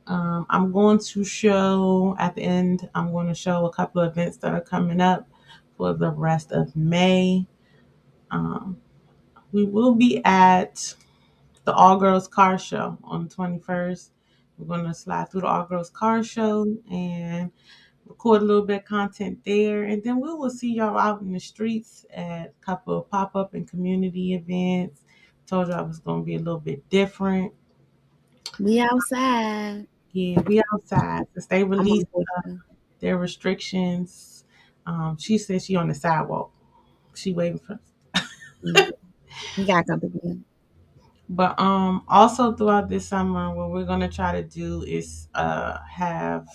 Um, 0.06 0.46
I'm 0.48 0.70
going 0.70 0.98
to 0.98 1.24
show 1.24 2.14
at 2.18 2.36
the 2.36 2.42
end, 2.42 2.88
I'm 2.94 3.10
going 3.10 3.26
to 3.26 3.34
show 3.34 3.66
a 3.66 3.72
couple 3.72 4.00
of 4.00 4.12
events 4.12 4.36
that 4.38 4.52
are 4.52 4.60
coming 4.60 5.00
up 5.00 5.28
for 5.76 5.92
the 5.92 6.10
rest 6.10 6.52
of 6.52 6.76
May. 6.76 7.46
Um, 8.30 8.80
we 9.52 9.64
will 9.64 9.94
be 9.94 10.20
at 10.24 10.94
the 11.64 11.72
All 11.72 11.96
Girls 11.96 12.28
Car 12.28 12.58
Show 12.58 12.98
on 13.04 13.28
the 13.28 13.34
21st. 13.34 14.10
We're 14.58 14.66
going 14.66 14.86
to 14.86 14.94
slide 14.94 15.30
through 15.30 15.42
the 15.42 15.48
All 15.48 15.64
Girls 15.64 15.90
Car 15.90 16.22
Show 16.22 16.66
and 16.90 17.50
record 18.06 18.42
a 18.42 18.44
little 18.44 18.64
bit 18.64 18.82
of 18.82 18.84
content 18.84 19.40
there. 19.44 19.84
And 19.84 20.02
then 20.02 20.20
we 20.20 20.32
will 20.32 20.50
see 20.50 20.74
y'all 20.74 20.98
out 20.98 21.20
in 21.20 21.32
the 21.32 21.40
streets 21.40 22.06
at 22.14 22.54
a 22.60 22.64
couple 22.64 22.98
of 22.98 23.10
pop 23.10 23.36
up 23.36 23.54
and 23.54 23.68
community 23.68 24.34
events. 24.34 25.02
Told 25.46 25.68
y'all 25.68 25.84
it 25.84 25.88
was 25.88 26.00
going 26.00 26.22
to 26.22 26.26
be 26.26 26.36
a 26.36 26.38
little 26.38 26.60
bit 26.60 26.88
different. 26.88 27.52
We 28.58 28.80
outside. 28.80 29.86
Yeah, 30.12 30.40
we 30.40 30.62
outside. 30.72 31.26
Since 31.34 31.46
they 31.46 31.62
released 31.62 32.10
board. 32.10 32.26
their 33.00 33.18
restrictions, 33.18 34.44
um, 34.86 35.18
she 35.18 35.36
said 35.36 35.62
she 35.62 35.76
on 35.76 35.88
the 35.88 35.94
sidewalk. 35.94 36.52
She 37.14 37.32
waiting 37.32 37.58
for 37.58 37.78
We 39.56 39.64
got 39.66 39.86
company. 39.86 40.42
But 41.28 41.58
um 41.58 42.04
also 42.08 42.52
throughout 42.54 42.88
this 42.88 43.08
summer 43.08 43.54
what 43.54 43.70
we're 43.70 43.84
gonna 43.86 44.10
try 44.10 44.32
to 44.40 44.44
do 44.48 44.82
is 44.84 45.28
uh 45.34 45.78
have 45.90 46.48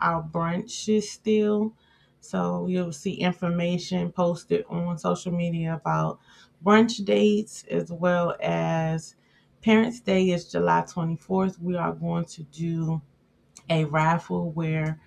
our 0.00 0.22
brunches 0.22 1.04
still. 1.04 1.74
So 2.20 2.66
you'll 2.66 2.92
see 2.92 3.14
information 3.14 4.12
posted 4.12 4.64
on 4.68 4.98
social 4.98 5.32
media 5.32 5.74
about 5.74 6.20
brunch 6.64 7.04
dates 7.04 7.64
as 7.70 7.90
well 7.92 8.36
as 8.42 9.16
Parents 9.62 10.00
Day 10.00 10.30
is 10.30 10.50
July 10.50 10.82
24th. 10.82 11.58
We 11.60 11.76
are 11.76 11.92
going 11.94 12.26
to 12.26 12.42
do 12.44 13.00
a 13.68 13.84
raffle 13.84 14.50
where 14.50 15.00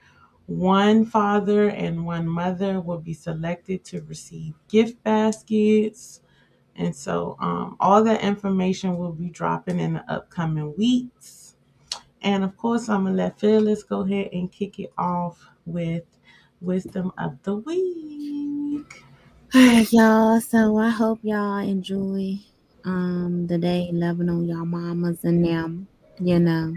one 0.48 1.06
father 1.06 1.70
and 1.70 2.06
one 2.06 2.28
mother 2.28 2.82
will 2.82 3.00
be 3.00 3.14
selected 3.14 3.84
to 3.86 4.02
receive 4.04 4.56
gift 4.70 5.04
baskets. 5.04 6.22
And 6.76 6.96
so 6.96 7.38
um, 7.40 7.78
all 7.80 8.04
that 8.04 8.22
information 8.22 8.98
will 8.98 9.12
be 9.12 9.30
dropping 9.30 9.80
in 9.80 9.94
the 9.94 10.12
upcoming 10.12 10.74
weeks. 10.78 11.56
And 12.22 12.44
of 12.44 12.56
course, 12.58 12.90
I'm 12.90 13.04
going 13.04 13.18
to 13.18 13.24
let 13.24 13.40
Phyllis 13.40 13.84
go 13.84 14.02
ahead 14.02 14.30
and 14.34 14.52
kick 14.52 14.80
it 14.80 14.92
off 14.98 15.46
with 15.66 16.04
wisdom 16.62 17.12
of 17.18 17.42
the 17.44 17.56
week. 17.56 19.04
All 19.54 19.62
right, 19.62 19.92
y'all. 19.92 20.42
So 20.42 20.78
I 20.78 20.90
hope 20.90 21.20
y'all 21.22 21.60
enjoy 21.60 22.40
um 22.86 23.48
the 23.48 23.58
day 23.58 23.90
loving 23.94 24.30
on 24.30 24.46
y'all 24.46 24.66
mamas 24.66 25.24
and 25.24 25.46
them, 25.46 25.88
you 26.20 26.40
know, 26.40 26.76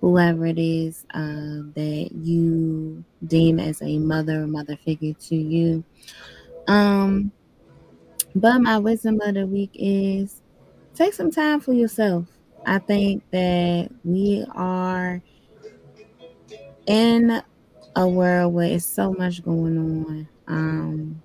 whoever 0.00 0.46
it 0.46 0.58
is 0.58 1.04
uh, 1.14 1.62
that 1.74 2.10
you 2.12 3.04
deem 3.26 3.58
as 3.58 3.82
a 3.82 3.98
mother 3.98 4.46
mother 4.46 4.76
figure 4.76 5.14
to 5.14 5.36
you. 5.36 5.82
Um, 6.68 7.32
but 8.34 8.58
my 8.60 8.78
wisdom 8.78 9.20
of 9.20 9.34
the 9.34 9.46
week 9.46 9.70
is 9.74 10.40
take 10.94 11.14
some 11.14 11.30
time 11.30 11.60
for 11.60 11.72
yourself. 11.72 12.26
I 12.64 12.78
think 12.78 13.24
that 13.30 13.90
we 14.04 14.44
are 14.54 15.20
in 16.86 17.42
a 17.96 18.08
world 18.08 18.54
where 18.54 18.70
it's 18.72 18.84
so 18.84 19.12
much 19.12 19.42
going 19.42 19.78
on. 19.78 20.28
Um, 20.46 21.22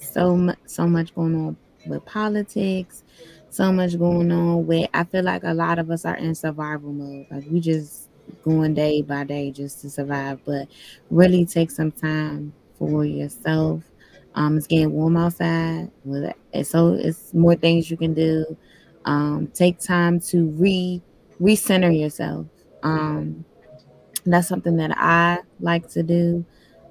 so 0.00 0.54
so 0.66 0.86
much 0.86 1.14
going 1.14 1.34
on 1.34 1.56
with 1.86 2.04
politics. 2.04 3.04
So 3.50 3.70
much 3.70 3.98
going 3.98 4.32
on 4.32 4.66
where 4.66 4.88
I 4.94 5.04
feel 5.04 5.24
like 5.24 5.44
a 5.44 5.54
lot 5.54 5.78
of 5.78 5.90
us 5.90 6.04
are 6.04 6.16
in 6.16 6.34
survival 6.34 6.92
mode. 6.92 7.26
Like 7.30 7.44
we 7.50 7.60
just 7.60 8.08
going 8.42 8.74
day 8.74 9.02
by 9.02 9.24
day 9.24 9.50
just 9.50 9.80
to 9.82 9.90
survive. 9.90 10.40
But 10.44 10.68
really 11.10 11.44
take 11.44 11.70
some 11.70 11.92
time 11.92 12.52
for 12.78 13.04
yourself. 13.04 13.82
Um, 14.34 14.56
it's 14.56 14.66
getting 14.66 14.92
warm 14.92 15.16
outside. 15.16 15.90
So 16.62 16.94
it's 16.94 17.34
more 17.34 17.54
things 17.54 17.90
you 17.90 17.96
can 17.96 18.14
do. 18.14 18.56
Um, 19.04 19.48
take 19.48 19.78
time 19.78 20.20
to 20.20 20.46
re 20.50 21.02
recenter 21.40 21.98
yourself. 21.98 22.46
Um, 22.82 23.44
that's 24.24 24.48
something 24.48 24.76
that 24.76 24.96
I 24.96 25.40
like 25.60 25.88
to 25.90 26.02
do. 26.02 26.44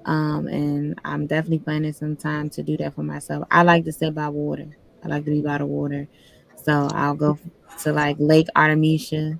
Um, 0.04 0.46
and 0.48 0.98
I'm 1.04 1.26
definitely 1.26 1.60
planning 1.60 1.92
some 1.92 2.16
time 2.16 2.50
to 2.50 2.62
do 2.62 2.76
that 2.78 2.94
for 2.94 3.02
myself. 3.02 3.46
I 3.50 3.62
like 3.62 3.84
to 3.84 3.92
sit 3.92 4.14
by 4.14 4.28
water. 4.28 4.68
I 5.04 5.08
like 5.08 5.24
to 5.24 5.30
be 5.30 5.40
by 5.42 5.58
the 5.58 5.66
water. 5.66 6.08
So 6.56 6.88
I'll 6.92 7.14
go 7.14 7.38
to 7.82 7.92
like 7.92 8.16
Lake 8.18 8.48
Artemisia 8.54 9.38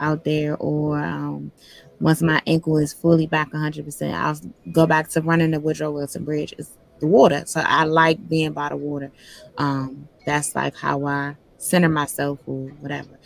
out 0.00 0.24
there, 0.24 0.56
or 0.56 0.98
um, 0.98 1.52
once 2.00 2.20
my 2.22 2.42
ankle 2.46 2.78
is 2.78 2.92
fully 2.92 3.26
back 3.26 3.52
100%, 3.52 4.14
I'll 4.14 4.38
go 4.72 4.86
back 4.86 5.08
to 5.10 5.20
running 5.20 5.52
the 5.52 5.60
Woodrow 5.60 5.92
Wilson 5.92 6.24
Bridge. 6.24 6.54
It's 6.58 6.76
the 7.02 7.08
water. 7.08 7.42
So 7.46 7.60
I 7.64 7.84
like 7.84 8.28
being 8.28 8.52
by 8.52 8.70
the 8.70 8.76
water. 8.76 9.12
Um, 9.58 10.08
that's 10.24 10.54
like 10.54 10.74
how 10.74 11.04
I 11.06 11.36
center 11.58 11.88
myself 11.88 12.40
or 12.46 12.68
whatever. 12.80 13.18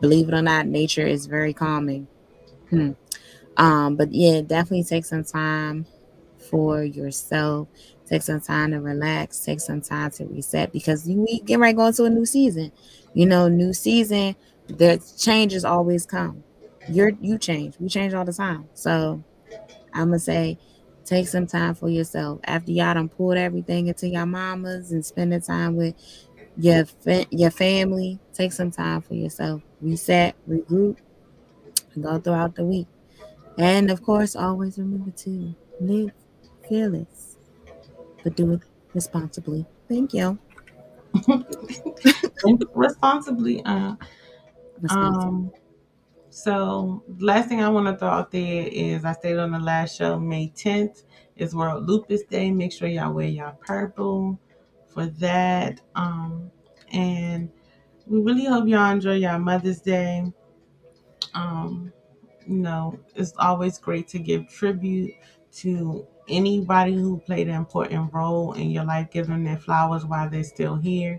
Believe 0.00 0.28
it 0.28 0.34
or 0.34 0.42
not, 0.42 0.66
nature 0.66 1.06
is 1.06 1.26
very 1.26 1.52
calming. 1.52 2.08
Hmm. 2.70 2.92
Um, 3.56 3.96
but 3.96 4.12
yeah, 4.12 4.40
definitely 4.40 4.84
take 4.84 5.04
some 5.04 5.24
time 5.24 5.86
for 6.50 6.82
yourself. 6.82 7.68
Take 8.06 8.22
some 8.22 8.40
time 8.40 8.72
to 8.72 8.80
relax. 8.80 9.40
Take 9.40 9.60
some 9.60 9.80
time 9.80 10.10
to 10.12 10.26
reset 10.26 10.72
because 10.72 11.08
you 11.08 11.20
we 11.20 11.40
get 11.40 11.58
right 11.58 11.74
going 11.74 11.92
to 11.94 12.04
a 12.04 12.10
new 12.10 12.26
season. 12.26 12.72
You 13.14 13.26
know, 13.26 13.48
new 13.48 13.72
season, 13.72 14.36
the 14.68 15.02
changes 15.18 15.64
always 15.64 16.06
come. 16.06 16.44
You're 16.88 17.12
you 17.20 17.38
change. 17.38 17.74
We 17.80 17.88
change 17.88 18.14
all 18.14 18.24
the 18.24 18.32
time. 18.32 18.68
So 18.74 19.22
I'm 19.92 20.08
gonna 20.08 20.18
say 20.18 20.58
take 21.06 21.28
some 21.28 21.46
time 21.46 21.74
for 21.74 21.88
yourself. 21.88 22.40
After 22.44 22.72
y'all 22.72 22.94
done 22.94 23.08
pulled 23.08 23.36
everything 23.36 23.86
into 23.86 24.08
your 24.08 24.26
mamas 24.26 24.92
and 24.92 25.04
spending 25.04 25.40
time 25.40 25.76
with 25.76 25.94
your 26.56 26.84
fa- 26.84 27.26
your 27.30 27.50
family, 27.50 28.18
take 28.34 28.52
some 28.52 28.70
time 28.70 29.00
for 29.00 29.14
yourself. 29.14 29.62
Reset, 29.80 30.34
regroup, 30.48 30.96
and 31.94 32.04
go 32.04 32.18
throughout 32.18 32.54
the 32.56 32.64
week. 32.64 32.88
And 33.58 33.90
of 33.90 34.02
course, 34.02 34.36
always 34.36 34.78
remember 34.78 35.10
to 35.10 35.54
live 35.80 36.10
fearless, 36.68 37.36
but 38.22 38.36
do 38.36 38.52
it 38.52 38.60
responsibly. 38.94 39.64
Thank 39.88 40.12
you. 40.12 40.38
Responsibly. 42.74 43.64
Uh, 43.64 43.94
Responsibly. 44.80 45.28
um, 45.28 45.52
so 46.36 47.02
last 47.18 47.48
thing 47.48 47.62
I 47.62 47.70
want 47.70 47.86
to 47.86 47.96
throw 47.96 48.10
out 48.10 48.30
there 48.30 48.68
is 48.70 49.06
I 49.06 49.14
stated 49.14 49.38
on 49.38 49.52
the 49.52 49.58
last 49.58 49.96
show, 49.96 50.20
May 50.20 50.52
10th 50.54 51.04
is 51.36 51.54
World 51.54 51.88
Lupus 51.88 52.24
Day. 52.24 52.50
Make 52.50 52.72
sure 52.72 52.88
y'all 52.88 53.14
wear 53.14 53.26
y'all 53.26 53.56
purple 53.58 54.38
for 54.86 55.06
that. 55.06 55.80
Um, 55.94 56.50
and 56.92 57.50
we 58.06 58.20
really 58.20 58.44
hope 58.44 58.68
y'all 58.68 58.92
enjoy 58.92 59.14
y'all 59.14 59.38
Mother's 59.38 59.80
Day. 59.80 60.30
Um, 61.32 61.90
you 62.46 62.56
know, 62.56 63.00
it's 63.14 63.32
always 63.38 63.78
great 63.78 64.06
to 64.08 64.18
give 64.18 64.46
tribute 64.46 65.14
to 65.54 66.06
anybody 66.28 66.96
who 66.96 67.16
played 67.16 67.48
an 67.48 67.54
important 67.54 68.12
role 68.12 68.52
in 68.52 68.68
your 68.70 68.84
life, 68.84 69.10
give 69.10 69.28
them 69.28 69.42
their 69.42 69.56
flowers 69.56 70.04
while 70.04 70.28
they're 70.28 70.44
still 70.44 70.76
here. 70.76 71.18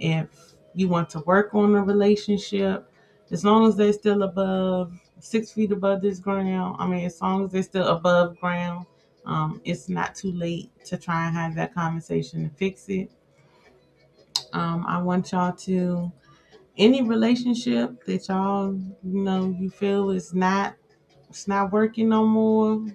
If 0.00 0.30
you 0.74 0.88
want 0.88 1.10
to 1.10 1.20
work 1.20 1.54
on 1.54 1.76
a 1.76 1.82
relationship, 1.84 2.90
as 3.30 3.44
long 3.44 3.66
as 3.68 3.76
they're 3.76 3.92
still 3.92 4.22
above 4.22 5.00
six 5.20 5.52
feet 5.52 5.72
above 5.72 6.02
this 6.02 6.18
ground, 6.18 6.76
I 6.78 6.86
mean, 6.86 7.04
as 7.04 7.20
long 7.20 7.44
as 7.46 7.52
they're 7.52 7.62
still 7.62 7.88
above 7.88 8.38
ground, 8.40 8.86
um, 9.26 9.60
it's 9.64 9.88
not 9.88 10.14
too 10.14 10.32
late 10.32 10.70
to 10.86 10.96
try 10.96 11.26
and 11.26 11.36
have 11.36 11.54
that 11.56 11.74
conversation 11.74 12.42
and 12.42 12.56
fix 12.56 12.88
it. 12.88 13.10
Um, 14.52 14.86
I 14.86 15.00
want 15.02 15.32
y'all 15.32 15.52
to 15.52 16.10
any 16.78 17.02
relationship 17.02 18.04
that 18.06 18.28
y'all 18.28 18.74
you 18.74 19.20
know 19.22 19.56
you 19.60 19.70
feel 19.70 20.10
is 20.10 20.34
not 20.34 20.76
it's 21.30 21.48
not 21.48 21.72
working 21.72 22.08
no 22.10 22.26
more. 22.26 22.86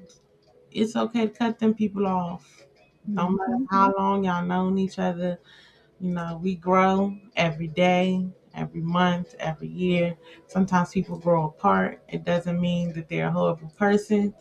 It's 0.72 0.96
okay 0.96 1.28
to 1.28 1.34
cut 1.34 1.60
them 1.60 1.74
people 1.76 2.08
off. 2.08 2.66
No 3.08 3.30
matter 3.30 3.66
how 3.72 3.94
long 3.98 4.26
y'all 4.26 4.46
known 4.46 4.78
each 4.80 5.00
other, 5.00 5.40
you 6.00 6.12
know 6.12 6.40
we 6.44 6.56
grow 6.56 7.18
every 7.36 7.68
day, 7.68 8.28
every 8.56 8.82
month, 8.82 9.36
every 9.40 9.68
year. 9.68 10.16
Sometimes 10.48 10.92
people 10.92 11.18
grow 11.18 11.48
apart. 11.48 12.02
It 12.08 12.24
doesn't 12.24 12.60
mean 12.60 12.94
that 12.94 13.10
they're 13.10 13.28
a 13.28 13.32
horrible 13.32 13.72
person. 13.78 14.34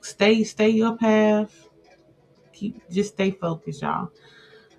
Stay 0.00 0.44
stay 0.44 0.68
your 0.70 0.96
path. 0.96 1.68
Keep 2.52 2.90
just 2.90 3.14
stay 3.14 3.30
focused, 3.30 3.82
y'all. 3.82 4.10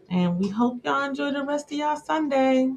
And 0.09 0.38
we 0.38 0.49
hope 0.49 0.84
y'all 0.84 1.03
enjoy 1.03 1.32
the 1.32 1.43
rest 1.43 1.72
of 1.72 1.78
y'all 1.78 1.97
Sunday. 1.97 2.72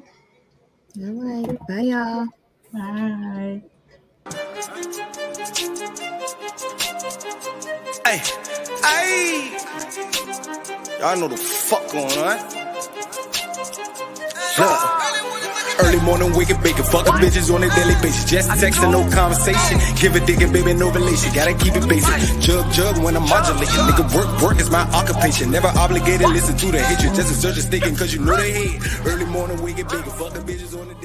All 0.99 1.13
right. 1.13 1.67
Bye, 1.67 1.81
y'all. 1.81 2.27
Bye. 2.73 3.61
Hey, 8.05 8.21
hey. 8.83 9.57
Y'all 10.99 11.17
know 11.19 11.27
the 11.27 11.37
fuck 11.37 11.91
going 11.91 12.17
on. 12.17 12.56
Look. 14.59 14.97
Early 15.79 15.99
morning 16.01 16.33
waking 16.33 16.59
bacon, 16.63 16.83
fucking 16.83 17.13
bitches 17.21 17.53
on 17.53 17.61
a 17.61 17.69
daily 17.69 17.93
basis. 18.01 18.25
Just 18.25 18.49
texting, 18.49 18.91
no 18.91 19.07
conversation. 19.13 19.77
Give 20.01 20.15
a 20.15 20.19
dick 20.25 20.41
and 20.41 20.51
baby, 20.51 20.73
no 20.73 20.89
relation. 20.89 21.31
Gotta 21.33 21.53
keep 21.53 21.75
it 21.75 21.87
basic. 21.87 22.41
Jug, 22.41 22.65
jug 22.73 22.97
when 23.03 23.15
I'm 23.15 23.29
modulating. 23.29 23.85
Nigga, 23.85 24.15
work, 24.15 24.41
work 24.41 24.59
is 24.59 24.71
my 24.71 24.81
occupation. 24.97 25.51
Never 25.51 25.67
obligated, 25.67 26.27
listen 26.29 26.57
to 26.57 26.71
the 26.71 26.81
hatred. 26.81 27.13
Just 27.13 27.29
a 27.29 27.35
search 27.35 27.63
thinking, 27.69 27.95
cause 27.95 28.11
you 28.13 28.25
know 28.25 28.35
they 28.35 28.51
hate. 28.51 28.81
Early 29.05 29.25
morning 29.25 29.61
waking 29.61 29.85
bacon, 29.85 30.09
fucking 30.17 30.41
bitches 30.41 30.73
on 30.73 30.89
a 30.89 30.93
daily 30.95 30.97